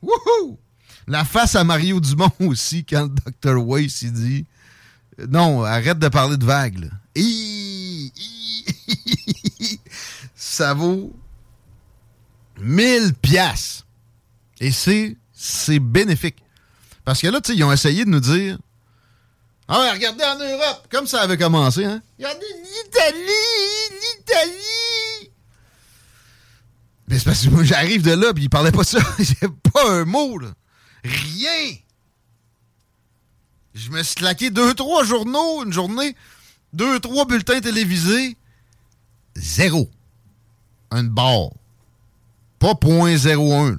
Wouhou! 0.03 0.59
La 1.07 1.24
face 1.24 1.55
à 1.55 1.64
Mario 1.64 2.00
Dumont 2.00 2.31
aussi, 2.40 2.85
quand 2.85 3.03
le 3.44 3.55
Dr. 3.55 3.62
Weiss 3.66 4.03
il 4.03 4.12
dit 4.12 4.46
Non, 5.29 5.62
arrête 5.62 5.98
de 5.98 6.09
parler 6.09 6.37
de 6.37 6.44
vagues. 6.44 6.79
là. 6.85 6.90
Ça 10.35 10.74
vaut 10.74 11.14
1000 12.64 13.14
piastres. 13.14 13.87
Et 14.61 14.72
c'est 14.72 15.16
c'est 15.33 15.79
bénéfique. 15.79 16.37
Parce 17.05 17.20
que 17.20 17.27
là, 17.27 17.40
tu 17.40 17.53
sais, 17.53 17.59
ils 17.59 17.64
ont 17.64 17.72
essayé 17.72 18.05
de 18.05 18.11
nous 18.11 18.20
dire 18.20 18.59
Ah 19.68 19.90
regardez 19.92 20.24
en 20.24 20.38
Europe, 20.38 20.87
comme 20.90 21.07
ça 21.07 21.20
avait 21.22 21.37
commencé, 21.37 21.85
hein? 21.85 22.03
Regardez 22.18 22.46
l'Italie, 22.62 24.00
l'Italie! 24.18 25.31
Mais 27.09 27.18
c'est 27.18 27.24
parce 27.27 27.44
que 27.44 27.50
moi, 27.50 27.64
j'arrive 27.64 28.03
de 28.03 28.12
là, 28.12 28.33
puis 28.33 28.44
ils 28.44 28.50
parlaient 28.50 28.72
pas 28.72 28.85
ça. 28.85 28.98
J'ai 29.18 29.48
pas 29.72 29.90
un 29.90 30.05
mot, 30.07 30.38
là. 30.38 30.48
Rien! 31.05 31.77
Je 33.74 33.90
me 33.90 34.03
suis 34.03 34.14
claqué 34.14 34.50
deux, 34.50 34.72
trois 34.72 35.05
journaux, 35.05 35.64
une 35.64 35.72
journée, 35.72 36.16
deux, 36.72 37.00
trois 37.00 37.27
bulletins 37.27 37.61
télévisés. 37.61 38.38
Zéro. 39.37 39.90
Une 40.92 41.09
barre. 41.09 41.50
Pas 42.64 42.72
.01. 42.72 43.72
là. 43.72 43.77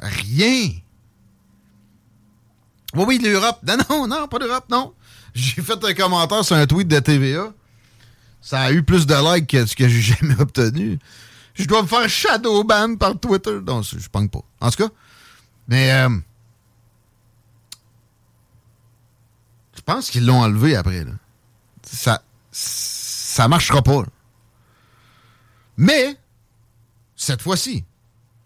Rien. 0.00 0.70
Oui, 2.94 3.04
oui, 3.06 3.18
l'Europe. 3.18 3.58
Non, 3.62 3.76
non, 3.90 4.06
non, 4.08 4.26
pas 4.26 4.38
l'Europe, 4.38 4.64
non. 4.70 4.94
J'ai 5.34 5.60
fait 5.60 5.84
un 5.84 5.92
commentaire 5.92 6.42
sur 6.42 6.56
un 6.56 6.66
tweet 6.66 6.88
de 6.88 6.98
TVA. 6.98 7.52
Ça 8.40 8.62
a 8.62 8.72
eu 8.72 8.82
plus 8.82 9.04
de 9.04 9.34
likes 9.34 9.50
que 9.50 9.66
ce 9.66 9.76
que 9.76 9.86
j'ai 9.86 10.00
jamais 10.16 10.40
obtenu. 10.40 10.98
Je 11.52 11.66
dois 11.66 11.82
me 11.82 11.86
faire 11.86 12.08
shadow 12.08 12.64
ban 12.64 12.96
par 12.96 13.20
Twitter. 13.20 13.58
Non, 13.66 13.82
je 13.82 14.08
pense 14.10 14.28
pas. 14.28 14.40
En 14.62 14.70
tout 14.70 14.82
cas, 14.82 14.90
mais 15.68 15.92
euh, 15.92 16.08
je 19.76 19.82
pense 19.82 20.08
qu'ils 20.08 20.24
l'ont 20.24 20.40
enlevé 20.40 20.74
après. 20.74 21.04
Ça, 21.82 22.22
ça 22.50 23.46
marchera 23.46 23.82
pas. 23.82 24.04
Mais 25.76 26.16
cette 27.14 27.42
fois-ci, 27.42 27.84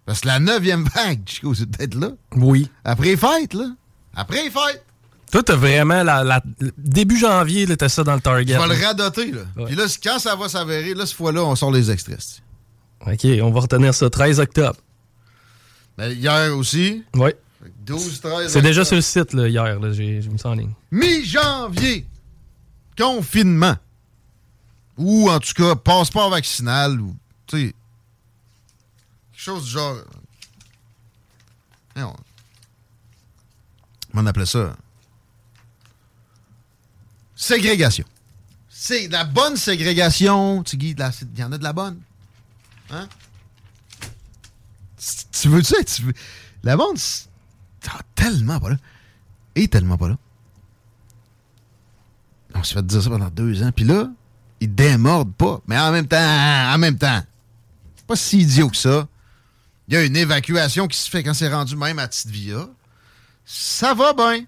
parce 0.07 0.21
que 0.21 0.29
la 0.29 0.39
neuvième 0.39 0.85
vague, 0.85 1.21
Chico, 1.27 1.53
c'est 1.55 1.67
peut-être 1.67 1.95
là. 1.97 2.11
Oui. 2.37 2.71
Après 2.85 3.09
les 3.09 3.17
fêtes, 3.17 3.55
là. 3.55 3.67
Après 4.15 4.45
les 4.45 4.51
fêtes. 4.51 4.85
Toi, 5.33 5.43
t'as 5.43 5.57
vraiment 5.57 6.03
la, 6.05 6.41
début 6.79 7.19
janvier, 7.19 7.67
là, 7.67 7.77
t'as 7.77 7.89
ça 7.89 8.05
dans 8.05 8.15
le 8.15 8.21
target. 8.21 8.55
Je 8.55 8.59
vais 8.69 8.77
le 8.77 8.87
radoter, 8.87 9.33
là. 9.33 9.41
Ouais. 9.57 9.65
Puis 9.67 9.75
là, 9.75 9.85
quand 10.03 10.19
ça 10.21 10.37
va 10.37 10.49
s'avérer, 10.49 10.95
là, 10.95 11.05
cette 11.05 11.17
fois-là, 11.17 11.45
on 11.45 11.57
sort 11.57 11.73
les 11.73 11.91
extraits. 11.91 12.43
OK, 13.05 13.27
on 13.43 13.51
va 13.51 13.61
retenir 13.61 13.93
ça 13.93 14.09
13 14.09 14.41
octobre. 14.41 14.77
Mais 15.99 16.15
hier 16.15 16.57
aussi, 16.57 17.03
Oui. 17.15 17.31
12, 17.85 18.21
13. 18.21 18.53
C'est 18.53 18.63
déjà 18.63 18.85
sur 18.85 18.97
le 18.97 19.03
site, 19.03 19.33
là, 19.33 19.49
hier. 19.49 19.81
là, 19.81 19.93
J'ai 19.93 20.23
j'ai 20.23 20.29
mis 20.29 20.39
ça 20.39 20.51
en 20.51 20.55
ligne. 20.55 20.73
Mi-janvier, 20.93 22.07
confinement. 22.97 23.77
Ou 24.97 25.29
en 25.29 25.41
tout 25.41 25.53
cas, 25.55 25.75
passeport 25.75 26.31
vaccinal, 26.31 27.01
ou, 27.01 27.15
tu 27.47 27.69
sais, 27.69 27.75
chose 29.47 29.65
du 29.65 29.71
genre. 29.71 29.99
On 34.13 34.27
appelait 34.27 34.47
ça? 34.47 34.77
Ségrégation. 37.37 38.05
C'est 38.69 39.09
la 39.09 39.25
bonne 39.25 39.57
ségrégation. 39.57 40.63
Tu 40.65 40.77
Guy, 40.77 40.95
de 40.95 41.01
la- 41.01 41.13
il 41.35 41.39
y 41.39 41.45
en 41.45 41.53
a 41.53 41.59
de 41.59 41.63
la 41.63 41.73
bonne. 41.73 42.01
Hein? 42.91 43.09
Tu- 45.31 45.49
veux, 45.49 45.63
tu 45.63 45.75
tu 45.85 46.03
veux. 46.03 46.15
La 46.65 46.77
ah, 47.89 48.01
tellement 48.17 48.59
pas 48.59 48.71
là. 48.71 48.77
Et 49.55 49.69
tellement 49.69 49.97
pas 49.97 50.09
là. 50.09 50.19
On 52.55 52.65
s'est 52.65 52.75
fait 52.75 52.85
dire 52.87 53.03
ça 53.03 53.11
pendant 53.11 53.31
deux 53.31 53.63
ans. 53.63 53.71
Puis 53.71 53.85
là, 53.85 54.11
ils 54.61 54.75
démordent 54.75 55.35
pas. 55.35 55.61
Mais 55.69 55.79
en 55.79 55.93
même 55.93 56.09
temps, 56.09 56.17
en 56.75 56.79
même 56.79 56.99
temps, 56.99 57.23
pas 58.09 58.17
si 58.17 58.41
idiot 58.41 58.71
que 58.71 58.77
ça. 58.77 59.07
Il 59.89 59.95
y 59.95 59.97
a 59.97 60.05
une 60.05 60.17
évacuation 60.17 60.89
qui 60.89 60.99
se 60.99 61.09
fait 61.09 61.23
quand 61.23 61.35
c'est 61.35 61.53
rendu 61.53 61.77
même 61.77 61.99
à 61.99 62.09
via. 62.27 62.69
Ça 63.45 63.95
va 63.95 64.13
bien. 64.13 64.45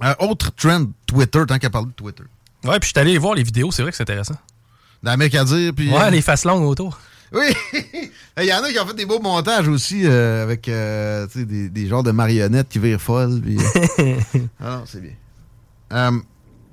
Un 0.00 0.14
autre 0.18 0.50
trend 0.50 0.86
Twitter, 1.06 1.42
tant 1.46 1.58
qu'à 1.58 1.70
parler 1.70 1.88
de 1.88 1.92
Twitter. 1.92 2.24
Ouais, 2.64 2.80
puis 2.80 2.88
je 2.88 2.92
suis 2.92 2.98
allé 2.98 3.16
voir 3.18 3.34
les 3.34 3.44
vidéos, 3.44 3.70
c'est 3.70 3.82
vrai 3.82 3.92
que 3.92 3.96
c'est 3.96 4.02
intéressant. 4.02 4.36
D'Amérique 5.02 5.36
à 5.36 5.44
dire, 5.44 5.72
puis... 5.74 5.90
Ouais, 5.90 6.02
euh, 6.02 6.10
les 6.10 6.22
faces 6.22 6.44
longues 6.44 6.64
autour. 6.64 6.98
Oui! 7.32 7.52
Il 8.38 8.44
y 8.44 8.52
en 8.52 8.62
a 8.62 8.70
qui 8.72 8.78
ont 8.78 8.86
fait 8.86 8.94
des 8.94 9.06
beaux 9.06 9.20
montages 9.20 9.68
aussi 9.68 10.06
euh, 10.06 10.42
avec 10.42 10.68
euh, 10.68 11.26
des, 11.34 11.68
des 11.68 11.86
genres 11.86 12.02
de 12.02 12.10
marionnettes 12.10 12.68
qui 12.68 12.78
virent 12.78 13.00
folles. 13.00 13.40
puis, 13.40 13.58
euh. 13.58 14.16
ah 14.60 14.78
non, 14.78 14.84
c'est 14.86 15.00
bien. 15.00 15.12
Euh, 15.92 16.10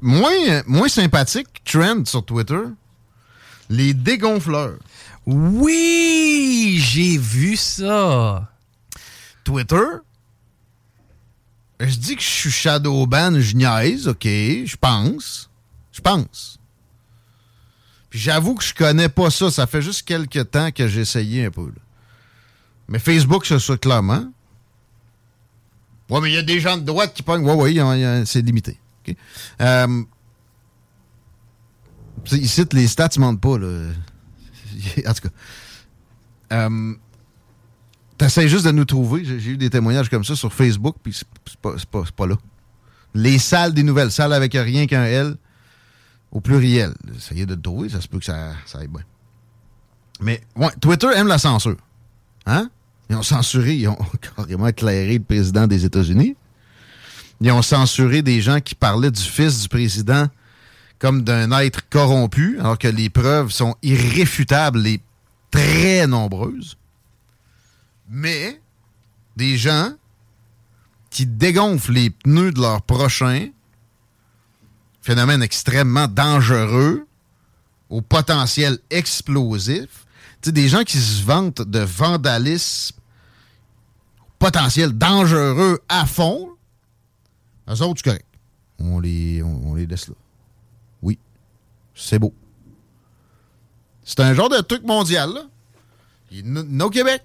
moins, 0.01 0.63
moins 0.65 0.87
sympathique, 0.87 1.47
trend 1.65 2.05
sur 2.05 2.25
Twitter, 2.25 2.59
les 3.71 3.93
dégonfleurs. 3.93 4.77
Oui, 5.25 6.77
j'ai 6.83 7.17
vu 7.17 7.55
ça. 7.55 8.49
Twitter, 9.43 9.75
je 11.79 11.95
dis 11.95 12.15
que 12.15 12.21
je 12.21 12.27
suis 12.27 12.51
shadowban, 12.51 13.39
je 13.39 13.55
niaise, 13.55 14.07
ok, 14.07 14.25
je 14.25 14.75
pense. 14.75 15.49
Je 15.91 16.01
pense. 16.01 16.59
Puis 18.09 18.19
j'avoue 18.19 18.55
que 18.55 18.63
je 18.63 18.73
connais 18.73 19.09
pas 19.09 19.29
ça. 19.29 19.49
Ça 19.49 19.67
fait 19.67 19.81
juste 19.81 20.03
quelques 20.03 20.51
temps 20.51 20.71
que 20.71 20.87
j'ai 20.87 21.01
essayé 21.01 21.45
un 21.45 21.51
peu. 21.51 21.65
là. 21.65 21.81
Mais 22.87 22.99
Facebook, 22.99 23.45
c'est 23.45 23.59
ça, 23.59 23.77
clairement. 23.77 24.25
Ouais, 26.09 26.19
mais 26.19 26.29
il 26.29 26.33
y 26.33 26.37
a 26.37 26.43
des 26.43 26.59
gens 26.59 26.75
de 26.77 26.83
droite 26.83 27.13
qui 27.13 27.23
pognent. 27.23 27.45
Ouais, 27.45 27.81
ouais, 27.81 28.23
c'est 28.25 28.41
limité. 28.41 28.77
Euh, 29.61 30.03
ici, 32.31 32.65
les 32.73 32.87
stats 32.87 33.09
ne 33.17 33.21
mentent 33.21 33.41
pas. 33.41 33.57
Là. 33.57 33.67
En 35.07 35.13
tout 35.13 35.27
cas. 35.27 36.55
Euh, 36.55 36.93
T'essayes 38.17 38.49
juste 38.49 38.65
de 38.65 38.71
nous 38.71 38.85
trouver. 38.85 39.23
J'ai 39.25 39.51
eu 39.51 39.57
des 39.57 39.69
témoignages 39.69 40.09
comme 40.09 40.23
ça 40.23 40.35
sur 40.35 40.53
Facebook, 40.53 40.95
puis 41.01 41.11
c'est 41.13 41.27
pas, 41.61 41.73
pas- 41.91 42.03
pas 42.15 42.27
là. 42.27 42.35
Les 43.15 43.39
salles 43.39 43.73
des 43.73 43.83
nouvelles, 43.83 44.11
salles 44.11 44.31
avec 44.33 44.53
rien 44.53 44.85
qu'un 44.85 45.03
L, 45.05 45.35
au 46.31 46.39
pluriel. 46.39 46.93
Essayez 47.17 47.45
de 47.45 47.55
le 47.55 47.61
trouver, 47.61 47.89
ça 47.89 47.99
se 47.99 48.07
peut 48.07 48.19
que 48.19 48.25
ça, 48.25 48.53
ça 48.65 48.77
aille 48.79 48.87
bien. 48.87 49.01
Mais, 50.21 50.41
ouais, 50.55 50.69
Twitter 50.79 51.07
aime 51.15 51.27
la 51.27 51.39
censure. 51.39 51.77
Hein? 52.45 52.69
Ils 53.09 53.15
ont 53.15 53.23
censuré, 53.23 53.73
ils 53.75 53.87
ont 53.87 53.97
carrément 54.37 54.67
éclairé 54.67 55.17
le 55.17 55.23
président 55.23 55.65
des 55.67 55.83
États-Unis. 55.83 56.35
Ils 57.41 57.51
ont 57.51 57.63
censuré 57.63 58.21
des 58.21 58.39
gens 58.39 58.59
qui 58.61 58.75
parlaient 58.75 59.11
du 59.11 59.21
fils 59.21 59.63
du 59.63 59.67
président 59.67 60.27
comme 61.01 61.23
d'un 61.23 61.51
être 61.59 61.89
corrompu, 61.89 62.59
alors 62.59 62.77
que 62.77 62.87
les 62.87 63.09
preuves 63.09 63.49
sont 63.49 63.75
irréfutables 63.81 64.85
et 64.85 65.01
très 65.49 66.05
nombreuses. 66.05 66.77
Mais 68.07 68.61
des 69.35 69.57
gens 69.57 69.93
qui 71.09 71.25
dégonflent 71.25 71.93
les 71.93 72.11
pneus 72.11 72.51
de 72.51 72.61
leur 72.61 72.83
prochain, 72.83 73.49
phénomène 75.01 75.41
extrêmement 75.41 76.07
dangereux, 76.07 77.07
au 77.89 78.01
potentiel 78.01 78.77
explosif. 78.91 80.05
Des 80.43 80.69
gens 80.69 80.83
qui 80.83 80.99
se 80.99 81.23
vantent 81.23 81.63
de 81.63 81.79
vandalisme 81.79 82.95
potentiel 84.37 84.91
dangereux 84.91 85.79
à 85.89 86.05
fond, 86.05 86.49
eux 87.67 87.81
autres, 87.81 88.01
c'est 88.03 88.11
correct. 88.11 88.25
On 88.77 88.99
les, 88.99 89.41
on 89.41 89.73
les 89.73 89.87
laisse 89.87 90.07
là. 90.07 90.13
C'est 92.03 92.19
beau. 92.19 92.33
C'est 94.03 94.19
un 94.19 94.33
genre 94.33 94.49
de 94.49 94.57
truc 94.61 94.83
mondial, 94.83 95.31
là. 95.33 95.41
Il- 96.31 96.43
Nos 96.51 96.89
Québec. 96.89 97.23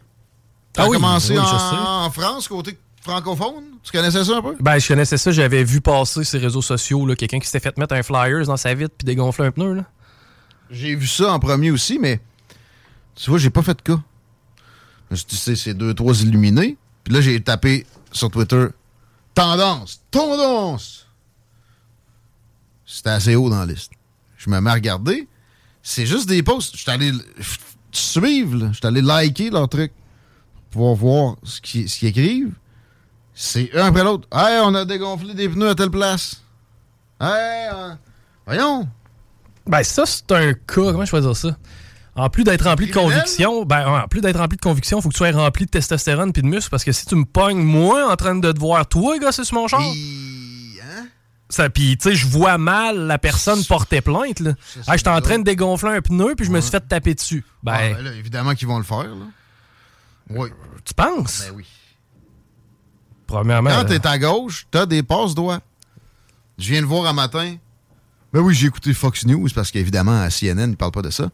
Ça 0.76 0.82
Ah 0.82 0.88
oui, 0.88 0.96
commencé 0.96 1.32
oui, 1.32 1.38
en, 1.38 2.04
en 2.04 2.10
France, 2.10 2.48
côté 2.48 2.78
francophone. 3.00 3.64
Tu 3.82 3.92
connaissais 3.92 4.24
ça 4.24 4.36
un 4.36 4.42
peu? 4.42 4.56
Ben, 4.60 4.78
je 4.78 4.86
connaissais 4.88 5.16
ça, 5.16 5.30
j'avais 5.32 5.64
vu 5.64 5.80
passer 5.80 6.20
les 6.34 6.38
réseaux 6.38 6.60
sociaux, 6.60 7.06
là, 7.06 7.16
quelqu'un 7.16 7.38
qui 7.38 7.46
s'était 7.46 7.60
fait 7.60 7.78
mettre 7.78 7.94
un 7.94 8.02
flyers 8.02 8.44
dans 8.46 8.56
sa 8.58 8.74
vitre 8.74 8.94
puis 8.98 9.06
dégonfler 9.06 9.46
un 9.46 9.52
pneu, 9.52 9.72
là. 9.74 9.84
J'ai 10.70 10.94
vu 10.96 11.06
ça 11.06 11.32
en 11.32 11.38
premier 11.38 11.70
aussi, 11.70 11.98
mais 11.98 12.20
tu 13.14 13.30
vois, 13.30 13.38
j'ai 13.38 13.50
pas 13.50 13.62
fait 13.62 13.74
de 13.74 13.82
cas. 13.82 14.00
Je 15.08 15.14
me 15.14 15.16
suis 15.16 15.26
dit, 15.26 15.56
c'est 15.56 15.74
deux, 15.74 15.94
trois 15.94 16.20
illuminés. 16.20 16.76
Puis 17.04 17.14
là, 17.14 17.20
j'ai 17.20 17.40
tapé 17.40 17.86
sur 18.12 18.30
Twitter 18.30 18.66
tendance, 19.34 20.02
tendance. 20.10 21.06
C'était 22.84 23.10
assez 23.10 23.34
haut 23.36 23.48
dans 23.48 23.60
la 23.60 23.66
liste. 23.66 23.92
Je 24.46 24.50
me 24.50 24.60
mets 24.60 24.70
à 24.70 24.74
regarder. 24.74 25.28
C'est 25.82 26.06
juste 26.06 26.28
des 26.28 26.42
posts. 26.42 26.76
Je 26.76 26.82
suis 26.82 26.90
allé 26.90 27.12
suivre, 27.92 28.68
je 28.72 28.76
suis 28.78 28.86
allé 28.86 29.02
liker 29.02 29.50
leur 29.50 29.68
truc 29.68 29.92
pour 30.70 30.70
pouvoir 30.70 30.94
voir 30.94 31.36
ce 31.42 31.60
qu'ils 31.60 32.04
écrivent. 32.06 32.54
C'est 33.34 33.74
un 33.76 33.86
après 33.86 34.04
l'autre. 34.04 34.26
Hey, 34.32 34.60
on 34.62 34.74
a 34.74 34.84
dégonflé 34.84 35.34
des 35.34 35.48
pneus 35.48 35.68
à 35.70 35.74
telle 35.74 35.90
place. 35.90 36.42
Hey, 37.20 37.68
euh, 37.72 37.94
voyons. 38.46 38.88
Ben, 39.66 39.82
ça, 39.82 40.04
c'est 40.06 40.30
un 40.32 40.52
cas. 40.54 40.58
Comment 40.92 41.04
je 41.04 41.10
peux 41.10 41.20
dire 41.20 41.36
ça? 41.36 41.56
En 42.14 42.30
plus 42.30 42.44
d'être 42.44 42.64
rempli 42.64 42.86
de 42.86 42.92
conviction, 42.94 43.64
ben, 43.66 43.86
en 44.04 44.08
plus 44.08 44.22
d'être 44.22 44.38
rempli 44.38 44.56
de 44.56 44.62
conviction, 44.62 45.02
faut 45.02 45.08
que 45.10 45.14
tu 45.14 45.18
sois 45.18 45.32
rempli 45.32 45.66
de 45.66 45.70
testostérone 45.70 46.32
puis 46.32 46.40
de 46.42 46.46
muscles 46.46 46.70
parce 46.70 46.82
que 46.84 46.92
si 46.92 47.04
tu 47.04 47.14
me 47.14 47.24
pognes, 47.26 47.58
moi, 47.62 48.10
en 48.10 48.16
train 48.16 48.34
de 48.36 48.52
te 48.52 48.58
voir, 48.58 48.86
toi, 48.88 49.18
gars, 49.18 49.32
c'est 49.32 49.44
sur 49.44 49.54
mon 49.56 49.68
char. 49.68 49.80
hein? 49.80 49.92
Ça, 51.48 51.70
puis, 51.70 51.96
tu 51.96 52.08
sais, 52.10 52.14
je 52.16 52.26
vois 52.26 52.58
mal 52.58 53.06
la 53.06 53.18
personne 53.18 53.64
porter 53.64 54.00
plainte, 54.00 54.40
là. 54.40 54.54
Ah, 54.88 54.96
j'étais 54.96 55.10
en 55.10 55.20
train 55.20 55.38
de 55.38 55.44
dégonfler 55.44 55.90
un 55.90 56.00
pneu 56.00 56.34
puis 56.34 56.44
je 56.44 56.50
me 56.50 56.60
suis 56.60 56.72
fait 56.72 56.80
taper 56.88 57.14
dessus. 57.14 57.44
Ben, 57.62 57.72
Ah, 57.74 57.78
ben 57.94 58.02
là, 58.02 58.12
évidemment 58.14 58.54
qu'ils 58.54 58.66
vont 58.66 58.78
le 58.78 58.84
faire. 58.84 59.04
Là. 59.04 59.26
Oui. 60.30 60.48
tu 60.84 60.92
penses? 60.92 61.44
Ben 61.48 61.54
oui. 61.54 61.64
Premièrement. 63.28 63.70
Quand 63.70 63.84
t'es 63.84 64.04
à 64.06 64.18
gauche, 64.18 64.66
t'as 64.70 64.86
des 64.86 65.02
passe-doigts. 65.04 65.60
Je 66.58 66.68
viens 66.72 66.80
de 66.80 66.86
voir 66.86 67.06
un 67.06 67.12
matin. 67.12 67.56
Ben 68.32 68.40
oui, 68.40 68.54
j'ai 68.54 68.66
écouté 68.66 68.92
Fox 68.92 69.24
News 69.24 69.48
parce 69.54 69.70
qu'évidemment, 69.70 70.20
à 70.20 70.30
CNN, 70.30 70.70
ils 70.70 70.76
parlent 70.76 70.90
pas 70.90 71.02
de 71.02 71.10
ça. 71.10 71.30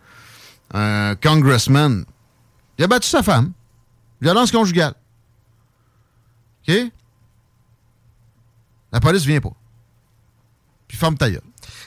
Un 0.75 1.15
congressman, 1.17 2.05
il 2.79 2.85
a 2.85 2.87
battu 2.87 3.09
sa 3.09 3.23
femme. 3.23 3.53
Violence 4.21 4.53
conjugale. 4.53 4.95
OK? 6.69 6.75
La 8.93 9.01
police 9.01 9.25
vient 9.25 9.41
pas. 9.41 9.53
Puis 10.93 10.99
ferme 10.99 11.17
ta 11.17 11.31
gueule. 11.31 11.41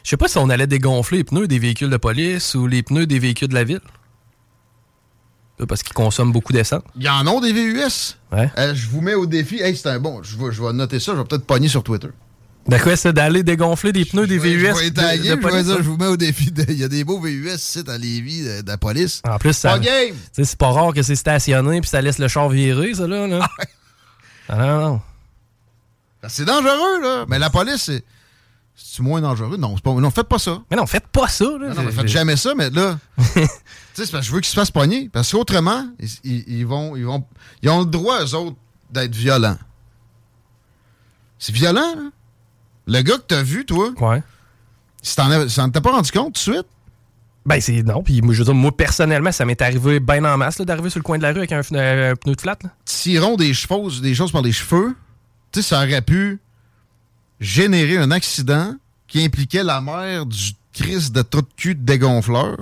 Je 0.03 0.09
sais 0.09 0.17
pas 0.17 0.27
si 0.27 0.39
on 0.39 0.49
allait 0.49 0.65
dégonfler 0.65 1.19
les 1.19 1.23
pneus 1.23 1.47
des 1.47 1.59
véhicules 1.59 1.91
de 1.91 1.97
police 1.97 2.55
ou 2.55 2.65
les 2.65 2.81
pneus 2.81 3.05
des 3.05 3.19
véhicules 3.19 3.49
de 3.49 3.53
la 3.53 3.63
ville. 3.63 3.79
Parce 5.67 5.83
qu'ils 5.83 5.93
consomment 5.93 6.31
beaucoup 6.31 6.51
d'essence. 6.53 6.81
Il 6.95 7.03
y 7.03 7.09
en 7.09 7.27
a 7.27 7.39
des 7.39 7.53
VUS. 7.53 8.17
Ouais. 8.31 8.49
Euh, 8.57 8.73
je 8.73 8.87
vous 8.89 9.01
mets 9.01 9.13
au 9.13 9.27
défi. 9.27 9.61
Hey, 9.61 9.77
c'est 9.77 9.89
un 9.89 9.99
bon. 9.99 10.23
Je 10.23 10.35
vais, 10.37 10.51
je 10.51 10.59
vais 10.59 10.73
noter 10.73 10.99
ça. 10.99 11.11
Je 11.13 11.19
vais 11.19 11.23
peut-être 11.23 11.45
pogner 11.45 11.67
sur 11.67 11.83
Twitter. 11.83 12.07
Ben 12.67 12.81
quoi, 12.81 12.95
c'est 12.95 13.13
d'aller 13.13 13.43
dégonfler 13.43 13.91
des 13.93 14.05
pneus 14.05 14.25
des 14.25 14.39
vais- 14.39 14.55
VUS 14.55 14.59
Je 14.69 14.73
vais 14.73 14.89
de- 14.89 14.99
étaguer, 14.99 15.17
de 15.19 15.23
je 15.25 15.29
vais 15.33 15.37
police, 15.39 15.65
dire, 15.65 15.73
hein? 15.75 15.77
je 15.81 15.83
vous 15.83 15.97
mets 15.97 16.07
au 16.07 16.17
défi. 16.17 16.51
Il 16.67 16.73
y 16.79 16.83
a 16.83 16.87
des 16.87 17.03
beaux 17.03 17.19
VUS 17.21 17.53
ici 17.53 17.83
à 17.87 17.97
Lévis 17.99 18.41
de, 18.43 18.61
de 18.63 18.67
la 18.67 18.79
police. 18.79 19.21
En 19.23 19.37
plus, 19.37 19.53
ça. 19.53 19.79
C'est 20.31 20.55
pas 20.57 20.71
rare 20.71 20.91
que 20.93 21.03
c'est 21.03 21.15
stationné 21.15 21.79
puis 21.79 21.89
ça 21.91 22.01
laisse 22.01 22.17
le 22.17 22.27
char 22.27 22.49
virer, 22.49 22.95
ça, 22.95 23.05
là. 23.05 23.27
là. 23.27 23.47
Ah, 24.49 24.57
non, 24.57 24.81
non. 24.89 25.01
C'est 26.27 26.45
dangereux, 26.45 27.01
là. 27.03 27.25
Mais 27.29 27.37
la 27.37 27.51
police, 27.51 27.83
c'est. 27.83 28.03
C'est 28.77 29.01
moins 29.01 29.21
dangereux? 29.21 29.57
Non, 29.57 29.75
c'est 29.75 29.83
pas. 29.83 29.93
Non, 29.93 30.09
faites 30.11 30.27
pas 30.27 30.38
ça. 30.39 30.61
Mais 30.69 30.75
non, 30.77 30.85
faites 30.85 31.07
pas 31.07 31.27
ça, 31.27 31.45
là. 31.45 31.69
Non, 31.69 31.75
non, 31.75 31.83
mais 31.83 31.91
faites 31.91 32.07
jamais 32.07 32.35
ça, 32.35 32.53
mais 32.55 32.69
là. 32.69 32.97
tu 33.17 33.23
sais, 33.33 33.47
parce 33.95 34.09
que 34.11 34.21
je 34.21 34.31
veux 34.31 34.39
qu'ils 34.41 34.49
se 34.49 34.55
fassent 34.55 34.71
pogner. 34.71 35.09
Parce 35.09 35.31
qu'autrement, 35.31 35.85
ils, 35.99 36.09
ils- 36.23 36.43
ils 36.59 36.65
vont, 36.67 36.95
ils 36.95 37.05
vont. 37.05 37.23
Ils 37.61 37.69
ont 37.69 37.79
le 37.79 37.85
droit, 37.85 38.21
eux 38.23 38.33
autres, 38.35 38.57
d'être 38.91 39.15
violents. 39.15 39.57
C'est 41.39 41.53
violent, 41.53 41.95
là. 41.95 42.09
Le 42.88 43.01
gars 43.01 43.15
que 43.17 43.23
t'as 43.27 43.41
vu, 43.43 43.65
toi, 43.65 43.91
Ouais. 43.99 44.21
si 45.01 45.15
t'en 45.15 45.29
t'as 45.69 45.81
pas 45.81 45.91
rendu 45.91 46.11
compte 46.11 46.25
tout 46.35 46.51
de 46.51 46.55
suite, 46.55 46.67
Ben, 47.45 47.59
c'est. 47.61 47.81
Non, 47.83 48.03
puis 48.03 48.21
moi, 48.21 48.33
je 48.33 48.39
veux 48.39 48.45
dire, 48.45 48.53
moi, 48.55 48.75
personnellement, 48.75 49.31
ça 49.31 49.45
m'est 49.45 49.61
arrivé 49.61 49.99
bien 49.99 50.23
en 50.25 50.38
masse, 50.38 50.59
d'arriver 50.61 50.89
sur 50.89 50.99
le 50.99 51.03
coin 51.03 51.17
de 51.17 51.23
la 51.23 51.31
rue 51.31 51.38
avec 51.39 51.51
un, 51.51 51.61
euh, 51.73 52.11
un 52.11 52.15
pneu 52.15 52.35
de 52.35 52.41
flat, 52.41 52.57
tirons 52.85 53.35
des 53.35 53.53
des 54.01 54.13
choses 54.15 54.31
par 54.31 54.41
les 54.41 54.51
cheveux, 54.51 54.95
tu 55.51 55.61
sais, 55.61 55.67
ça 55.69 55.77
aurait 55.83 56.01
pu 56.01 56.39
générer 57.39 57.97
un 57.97 58.11
accident 58.11 58.73
qui 59.07 59.23
impliquait 59.23 59.63
la 59.63 59.81
mère 59.81 60.25
du 60.25 60.51
Christ 60.73 61.11
de 61.13 61.21
trou 61.21 61.41
de 61.41 61.47
cul 61.55 61.75
de 61.75 61.83
dégonfleur 61.83 62.57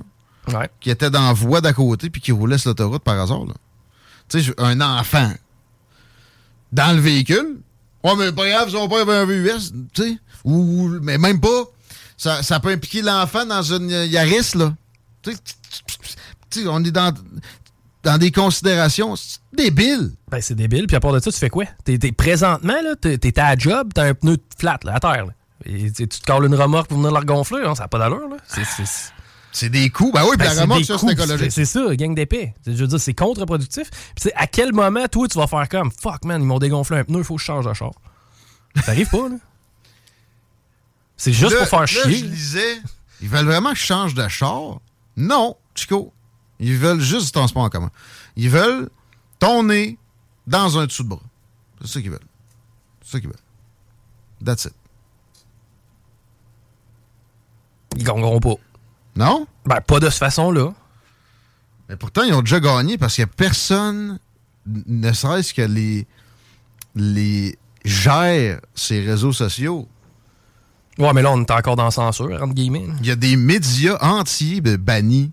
Ouais. 0.49 0.69
qui 0.81 0.89
était 0.89 1.09
dans 1.09 1.27
la 1.27 1.31
voie 1.33 1.61
d'à 1.61 1.71
côté 1.71 2.09
puis 2.09 2.19
qui 2.19 2.33
roulait 2.33 2.57
sur 2.57 2.71
l'autoroute 2.71 3.01
par 3.01 3.17
hasard. 3.19 3.45
Tu 4.27 4.43
sais, 4.43 4.53
un 4.57 4.81
enfant 4.81 5.31
dans 6.73 6.93
le 6.95 7.01
véhicule. 7.01 7.59
Ouais, 8.03 8.11
mais 8.17 8.31
pas 8.33 8.49
grave, 8.49 8.69
son 8.69 8.89
père 8.89 8.99
avait 8.99 9.15
un 9.15 9.25
VUS, 9.25 9.71
tu 9.93 10.03
sais. 10.03 10.17
Ou, 10.43 10.89
mais 11.01 11.17
même 11.17 11.39
pas. 11.39 11.63
Ça, 12.17 12.43
ça 12.43 12.59
peut 12.59 12.71
impliquer 12.71 13.01
l'enfant 13.01 13.45
dans 13.45 13.61
une 13.63 13.89
Yaris, 13.89 14.51
là. 14.55 14.73
Tu 15.21 15.31
sais, 16.51 16.67
on 16.67 16.83
est 16.83 16.91
dans, 16.91 17.13
dans 18.03 18.17
des 18.17 18.31
considérations 18.31 19.15
c'est 19.15 19.39
débile. 19.53 20.11
Ben, 20.29 20.41
c'est 20.41 20.55
débile. 20.55 20.87
Puis 20.87 20.95
à 20.95 20.99
part 20.99 21.13
de 21.13 21.19
ça, 21.19 21.31
tu 21.31 21.37
fais 21.37 21.49
quoi? 21.49 21.65
T'es, 21.85 21.97
t'es- 21.97 22.11
présentement, 22.11 22.73
là, 22.83 22.95
t'es, 22.99 23.17
t'es 23.17 23.37
à 23.39 23.51
la 23.51 23.57
job, 23.57 23.91
t'as 23.93 24.03
un 24.05 24.13
pneu 24.13 24.37
flat, 24.57 24.79
là, 24.83 24.95
à 24.95 24.99
terre, 24.99 25.25
là. 25.27 25.33
Et 25.65 25.91
tu 25.91 26.07
te 26.07 26.25
colles 26.25 26.45
une 26.45 26.55
remorque 26.55 26.87
pour 26.89 26.97
venir 26.97 27.11
la 27.11 27.21
regonfler, 27.21 27.63
hein, 27.65 27.73
ça 27.75 27.83
n'a 27.83 27.87
pas 27.87 27.97
d'allure, 27.99 28.27
là. 28.29 28.37
C'est, 28.47 28.65
c'est- 28.65 29.11
C'est 29.55 29.69
des 29.69 29.89
coups. 29.91 30.11
Ben 30.13 30.23
oui, 30.23 30.31
puis 30.37 30.47
Ben, 30.47 30.53
la 30.55 30.61
remorque, 30.63 30.83
ça, 30.83 30.97
c'est 30.97 31.11
écologique. 31.11 31.51
C'est 31.51 31.65
ça, 31.65 31.95
gang 31.95 32.15
d'épée. 32.15 32.53
Je 32.65 32.71
veux 32.71 32.87
dire, 32.87 32.99
c'est 32.99 33.13
contre-productif. 33.13 33.89
Puis 33.91 33.99
tu 34.15 34.23
sais, 34.23 34.33
à 34.35 34.47
quel 34.47 34.73
moment, 34.73 35.07
toi, 35.07 35.27
tu 35.27 35.37
vas 35.37 35.45
faire 35.47 35.69
comme 35.69 35.91
fuck, 35.91 36.25
man, 36.25 36.41
ils 36.41 36.45
m'ont 36.47 36.57
dégonflé 36.59 36.97
un 36.97 37.03
pneu, 37.03 37.19
il 37.19 37.23
faut 37.23 37.35
que 37.35 37.41
je 37.41 37.45
change 37.45 37.65
de 37.65 37.73
char? 37.73 37.91
Ça 38.83 38.91
arrive 38.91 39.09
pas, 39.09 39.29
là. 39.29 39.35
C'est 41.17 41.31
juste 41.33 41.51
Là- 41.53 41.59
pour 41.59 41.67
faire 41.67 41.79
là, 41.81 41.85
chier. 41.85 42.17
je 42.17 42.25
lisais, 42.25 42.77
ils 43.21 43.29
veulent 43.29 43.45
vraiment 43.45 43.71
que 43.73 43.77
je 43.77 43.85
change 43.85 44.13
de 44.15 44.27
char? 44.27 44.79
Non, 45.15 45.55
Chico. 45.75 46.11
Ils 46.65 46.77
veulent 46.77 47.01
juste 47.01 47.25
du 47.27 47.31
transport 47.31 47.63
en 47.63 47.69
commun. 47.69 47.91
Ils 48.35 48.49
veulent 48.49 48.89
ton 49.39 49.63
nez 49.63 49.97
dans 50.47 50.77
un 50.79 50.85
dessous 50.85 51.03
de 51.03 51.09
bras. 51.09 51.21
C'est 51.81 51.87
ça 51.87 52.01
qu'ils 52.01 52.11
veulent. 52.11 52.19
C'est 53.03 53.11
ça 53.11 53.19
qu'ils 53.19 53.29
veulent. 53.29 53.37
That's 54.45 54.65
it. 54.65 54.73
Ils 57.97 58.03
gagneront 58.03 58.39
pas. 58.39 58.55
Non? 59.15 59.45
Ben, 59.65 59.81
pas 59.81 59.99
de 59.99 60.09
cette 60.09 60.19
façon-là. 60.19 60.73
Mais 61.89 61.95
pourtant, 61.95 62.23
ils 62.23 62.33
ont 62.33 62.41
déjà 62.41 62.59
gagné 62.59 62.97
parce 62.97 63.15
que 63.17 63.23
personne, 63.23 64.19
n- 64.67 64.83
ne 64.87 65.11
serait-ce 65.13 65.53
que 65.53 65.61
les, 65.61 66.07
les 66.95 67.57
gère 67.85 68.61
ces 68.73 69.01
réseaux 69.01 69.33
sociaux, 69.33 69.87
Ouais, 70.99 71.11
mais 71.11 71.23
là, 71.23 71.31
on 71.31 71.41
est 71.41 71.49
encore 71.49 71.75
dans 71.75 71.89
censure, 71.89 72.31
entre 72.39 72.53
guillemets. 72.53 72.85
Il 72.99 73.07
y 73.07 73.09
a 73.11 73.15
des 73.15 73.35
médias 73.35 73.97
entiers 73.99 74.61
de 74.61 74.75
bannis. 74.75 75.31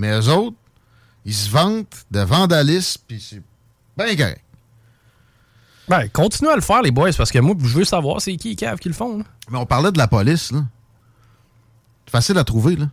Mais 0.00 0.10
eux 0.18 0.28
autres, 0.28 0.56
ils 1.24 1.34
se 1.34 1.50
vantent 1.50 2.04
de 2.10 2.20
vandalisme, 2.20 3.02
puis 3.06 3.20
c'est 3.20 3.42
bien 3.96 4.16
correct. 4.16 4.42
Ben, 5.88 6.08
continuez 6.08 6.52
à 6.52 6.56
le 6.56 6.62
faire, 6.62 6.82
les 6.82 6.90
boys, 6.90 7.10
parce 7.16 7.30
que 7.32 7.38
moi, 7.40 7.54
je 7.62 7.78
veux 7.78 7.84
savoir 7.84 8.20
c'est 8.20 8.34
qui 8.36 8.50
les 8.50 8.56
caves 8.56 8.78
qui 8.78 8.88
le 8.88 8.94
font. 8.94 9.18
là. 9.18 9.24
Mais 9.50 9.58
on 9.58 9.66
parlait 9.66 9.90
de 9.92 9.98
la 9.98 10.06
police, 10.08 10.52
là. 10.52 10.64
C'est 12.06 12.12
facile 12.12 12.38
à 12.38 12.44
trouver, 12.44 12.76
là. 12.76 12.86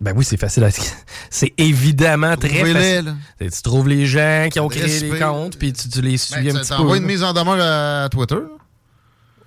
Ben 0.00 0.12
oui, 0.16 0.24
c'est 0.24 0.36
facile 0.36 0.62
à... 0.62 0.70
C'est 1.30 1.52
évidemment 1.58 2.36
très 2.36 2.72
facile. 2.72 3.16
Tu 3.40 3.50
tu 3.50 3.62
trouves 3.62 3.88
les 3.88 4.06
gens 4.06 4.48
qui 4.52 4.60
ont 4.60 4.68
créé 4.68 5.08
IP. 5.08 5.18
comptes, 5.18 5.58
puis 5.58 5.72
tu, 5.72 5.88
tu 5.88 6.00
les 6.02 6.16
suis 6.16 6.34
Ben, 6.36 6.56
un 6.56 6.60
petit 6.60 6.72
peu. 6.76 6.96
une 6.96 7.02
mise 7.02 7.24
en 7.24 7.32
demeure 7.32 7.58
à 8.04 8.08
Twitter. 8.08 8.38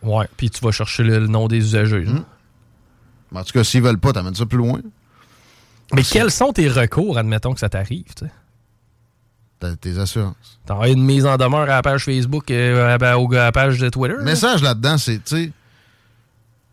Ouais, 0.03 0.27
puis 0.35 0.49
tu 0.49 0.59
vas 0.65 0.71
chercher 0.71 1.03
le, 1.03 1.19
le 1.19 1.27
nom 1.27 1.47
des 1.47 1.57
usagers. 1.59 2.05
Mais 3.31 3.39
En 3.39 3.43
tout 3.45 3.53
cas, 3.53 3.63
s'ils 3.63 3.81
veulent 3.81 3.97
pas, 3.99 4.11
t'amènes 4.11 4.35
ça 4.35 4.45
plus 4.45 4.57
loin. 4.57 4.81
Mais 5.93 6.03
quels 6.03 6.31
sont 6.31 6.53
tes 6.53 6.67
recours, 6.69 7.17
admettons 7.17 7.53
que 7.53 7.59
ça 7.59 7.69
t'arrive, 7.69 8.13
tu 8.15 8.25
sais? 8.25 8.31
T'as 9.59 9.75
tes 9.75 9.97
assurances. 9.99 10.59
T'envoies 10.65 10.89
une 10.89 11.03
mise 11.03 11.25
en 11.25 11.37
demeure 11.37 11.61
à 11.61 11.65
la 11.67 11.81
page 11.81 12.05
Facebook, 12.05 12.49
euh, 12.49 12.95
à, 12.95 12.97
la- 12.97 13.19
au- 13.19 13.31
à 13.33 13.37
la 13.37 13.51
page 13.51 13.77
de 13.79 13.89
Twitter. 13.89 14.15
Le 14.17 14.23
message 14.23 14.63
là-dedans, 14.63 14.97
c'est, 14.97 15.23
tu 15.23 15.35
sais, 15.45 15.51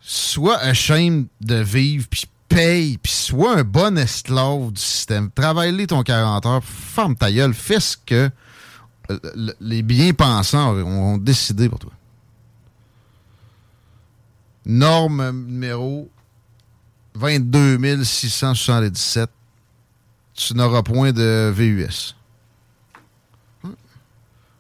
sois 0.01 0.57
ashamed 0.59 1.27
de 1.41 1.57
vivre, 1.57 2.07
puis 2.09 2.25
paye, 2.49 2.97
puis 2.97 3.13
sois 3.13 3.59
un 3.59 3.63
bon 3.65 3.99
esclave 3.99 4.73
du 4.73 4.81
système. 4.81 5.31
Travaille-les 5.31 5.87
ton 5.89 6.03
40 6.03 6.47
heures, 6.47 6.65
ferme 6.65 7.15
ta 7.15 7.31
gueule, 7.31 7.53
fais 7.53 7.79
ce 7.81 7.97
que 7.99 8.31
euh, 9.11 9.19
le- 9.35 9.55
les 9.61 9.83
bien-pensants 9.83 10.75
ont 10.77 11.19
décidé 11.19 11.69
pour 11.69 11.79
toi. 11.79 11.93
Norme 14.65 15.31
numéro 15.47 16.11
22 17.19 18.05
677. 18.05 19.29
Tu 20.35 20.55
n'auras 20.55 20.83
point 20.83 21.13
de 21.13 21.51
VUS. 21.53 22.15
Hein? 23.65 23.73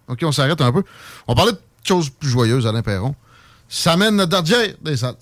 OK, 0.08 0.18
on 0.24 0.32
s'arrête 0.32 0.60
un 0.60 0.72
peu. 0.72 0.82
On 1.28 1.34
parlait 1.36 1.52
de 1.52 1.60
choses 1.84 2.10
plus 2.10 2.28
joyeuses, 2.28 2.66
Alain 2.66 2.82
Perron. 2.82 3.14
Ça 3.68 3.96
mène 3.96 4.16
notre 4.16 4.30
dardière 4.30 4.74
des 4.82 4.96
salles. 4.96 5.16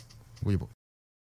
Oui, 0.45 0.57
pas. 0.57 0.67